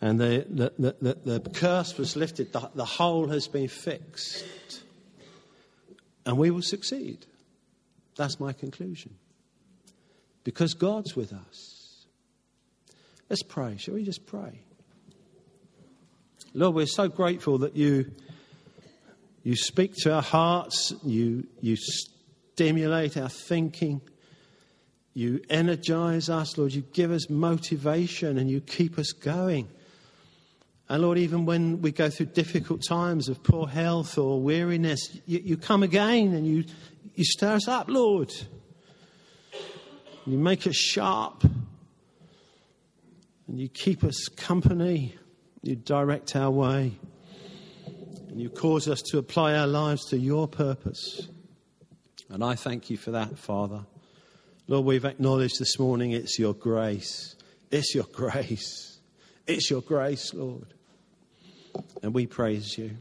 And 0.00 0.20
the, 0.20 0.46
the, 0.48 0.94
the, 1.00 1.40
the, 1.40 1.50
curse 1.50 1.98
was 1.98 2.14
lifted, 2.14 2.52
the, 2.52 2.70
the 2.74 2.84
hole 2.84 3.28
has 3.28 3.48
been 3.48 3.66
fixed. 3.66 4.44
And 6.28 6.36
we 6.36 6.50
will 6.50 6.60
succeed. 6.60 7.24
That's 8.14 8.38
my 8.38 8.52
conclusion. 8.52 9.14
Because 10.44 10.74
God's 10.74 11.16
with 11.16 11.32
us. 11.32 12.04
Let's 13.30 13.42
pray. 13.42 13.78
Shall 13.78 13.94
we 13.94 14.04
just 14.04 14.26
pray? 14.26 14.60
Lord, 16.52 16.74
we're 16.74 16.84
so 16.84 17.08
grateful 17.08 17.56
that 17.58 17.76
you, 17.76 18.10
you 19.42 19.56
speak 19.56 19.94
to 20.02 20.12
our 20.12 20.22
hearts, 20.22 20.92
you, 21.02 21.46
you 21.62 21.76
stimulate 21.78 23.16
our 23.16 23.30
thinking, 23.30 24.02
you 25.14 25.40
energize 25.48 26.28
us, 26.28 26.58
Lord. 26.58 26.74
You 26.74 26.82
give 26.92 27.10
us 27.10 27.30
motivation 27.30 28.36
and 28.36 28.50
you 28.50 28.60
keep 28.60 28.98
us 28.98 29.12
going. 29.12 29.68
And 30.88 31.02
Lord, 31.02 31.18
even 31.18 31.44
when 31.44 31.82
we 31.82 31.92
go 31.92 32.08
through 32.08 32.26
difficult 32.26 32.82
times 32.82 33.28
of 33.28 33.42
poor 33.42 33.68
health 33.68 34.16
or 34.16 34.40
weariness, 34.40 35.18
you, 35.26 35.40
you 35.40 35.56
come 35.58 35.82
again 35.82 36.32
and 36.32 36.46
you, 36.46 36.64
you 37.14 37.24
stir 37.24 37.54
us 37.54 37.68
up, 37.68 37.88
Lord. 37.88 38.32
You 40.24 40.38
make 40.38 40.66
us 40.66 40.76
sharp. 40.76 41.44
And 41.44 41.68
you 43.58 43.68
keep 43.68 44.02
us 44.02 44.28
company. 44.28 45.14
You 45.62 45.76
direct 45.76 46.34
our 46.36 46.50
way. 46.50 46.92
And 48.28 48.40
you 48.40 48.48
cause 48.48 48.88
us 48.88 49.02
to 49.10 49.18
apply 49.18 49.56
our 49.56 49.66
lives 49.66 50.06
to 50.06 50.18
your 50.18 50.48
purpose. 50.48 51.28
And 52.30 52.42
I 52.42 52.54
thank 52.54 52.88
you 52.88 52.96
for 52.96 53.10
that, 53.10 53.38
Father. 53.38 53.84
Lord, 54.68 54.86
we've 54.86 55.04
acknowledged 55.04 55.58
this 55.58 55.78
morning 55.78 56.12
it's 56.12 56.38
your 56.38 56.54
grace. 56.54 57.36
It's 57.70 57.94
your 57.94 58.04
grace. 58.12 58.98
It's 59.46 59.70
your 59.70 59.82
grace, 59.82 60.32
Lord 60.32 60.72
and 62.02 62.14
we 62.14 62.26
praise 62.26 62.76
you. 62.78 62.96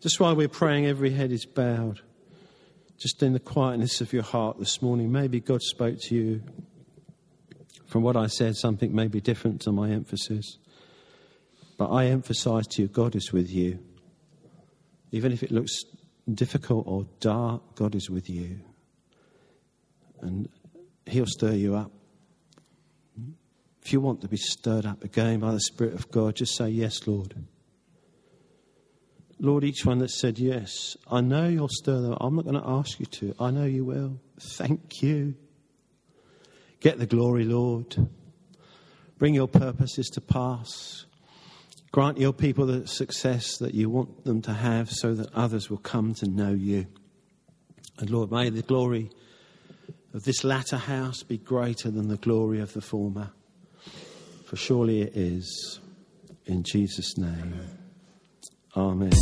Just 0.00 0.18
while 0.18 0.34
we're 0.34 0.48
praying, 0.48 0.86
every 0.86 1.10
head 1.10 1.30
is 1.30 1.44
bowed. 1.44 2.00
Just 2.98 3.22
in 3.22 3.32
the 3.32 3.40
quietness 3.40 4.00
of 4.00 4.12
your 4.12 4.22
heart 4.22 4.58
this 4.58 4.80
morning, 4.82 5.12
maybe 5.12 5.40
God 5.40 5.62
spoke 5.62 5.96
to 6.02 6.14
you. 6.14 6.42
From 7.86 8.02
what 8.02 8.16
I 8.16 8.26
said, 8.26 8.56
something 8.56 8.94
may 8.94 9.08
be 9.08 9.20
different 9.20 9.60
to 9.62 9.72
my 9.72 9.90
emphasis. 9.90 10.58
But 11.76 11.90
I 11.90 12.06
emphasize 12.06 12.66
to 12.68 12.82
you, 12.82 12.88
God 12.88 13.16
is 13.16 13.32
with 13.32 13.50
you. 13.50 13.78
Even 15.12 15.32
if 15.32 15.42
it 15.42 15.50
looks 15.50 15.82
difficult 16.32 16.86
or 16.86 17.06
dark, 17.20 17.74
God 17.74 17.94
is 17.94 18.08
with 18.08 18.28
you. 18.28 18.60
And 20.20 20.48
He'll 21.06 21.26
stir 21.26 21.52
you 21.52 21.76
up. 21.76 21.90
If 23.82 23.92
you 23.92 24.00
want 24.00 24.20
to 24.20 24.28
be 24.28 24.36
stirred 24.36 24.86
up 24.86 25.02
again 25.04 25.40
by 25.40 25.52
the 25.52 25.60
Spirit 25.60 25.94
of 25.94 26.10
God, 26.10 26.36
just 26.36 26.56
say, 26.56 26.68
Yes, 26.68 27.06
Lord. 27.06 27.34
Lord, 29.42 29.64
each 29.64 29.86
one 29.86 29.98
that 29.98 30.10
said 30.10 30.38
yes, 30.38 30.98
I 31.10 31.22
know 31.22 31.48
you'll 31.48 31.68
stir 31.70 31.98
them. 32.02 32.14
I'm 32.20 32.36
not 32.36 32.44
going 32.44 32.60
to 32.60 32.68
ask 32.68 33.00
you 33.00 33.06
to. 33.06 33.34
I 33.40 33.50
know 33.50 33.64
you 33.64 33.86
will. 33.86 34.20
Thank 34.38 35.02
you. 35.02 35.34
Get 36.80 36.98
the 36.98 37.06
glory, 37.06 37.44
Lord. 37.44 37.96
Bring 39.16 39.34
your 39.34 39.48
purposes 39.48 40.08
to 40.10 40.20
pass. 40.20 41.06
Grant 41.90 42.18
your 42.18 42.34
people 42.34 42.66
the 42.66 42.86
success 42.86 43.56
that 43.58 43.74
you 43.74 43.88
want 43.88 44.24
them 44.24 44.42
to 44.42 44.52
have 44.52 44.90
so 44.90 45.14
that 45.14 45.34
others 45.34 45.70
will 45.70 45.78
come 45.78 46.12
to 46.14 46.28
know 46.28 46.52
you. 46.52 46.86
And 47.98 48.10
Lord, 48.10 48.30
may 48.30 48.50
the 48.50 48.62
glory 48.62 49.10
of 50.12 50.24
this 50.24 50.44
latter 50.44 50.76
house 50.76 51.22
be 51.22 51.38
greater 51.38 51.90
than 51.90 52.08
the 52.08 52.16
glory 52.18 52.60
of 52.60 52.74
the 52.74 52.80
former. 52.82 53.32
For 54.50 54.56
surely 54.56 55.02
it 55.02 55.16
is. 55.16 55.78
In 56.46 56.64
Jesus' 56.64 57.16
name. 57.16 57.54
Amen. 58.76 59.12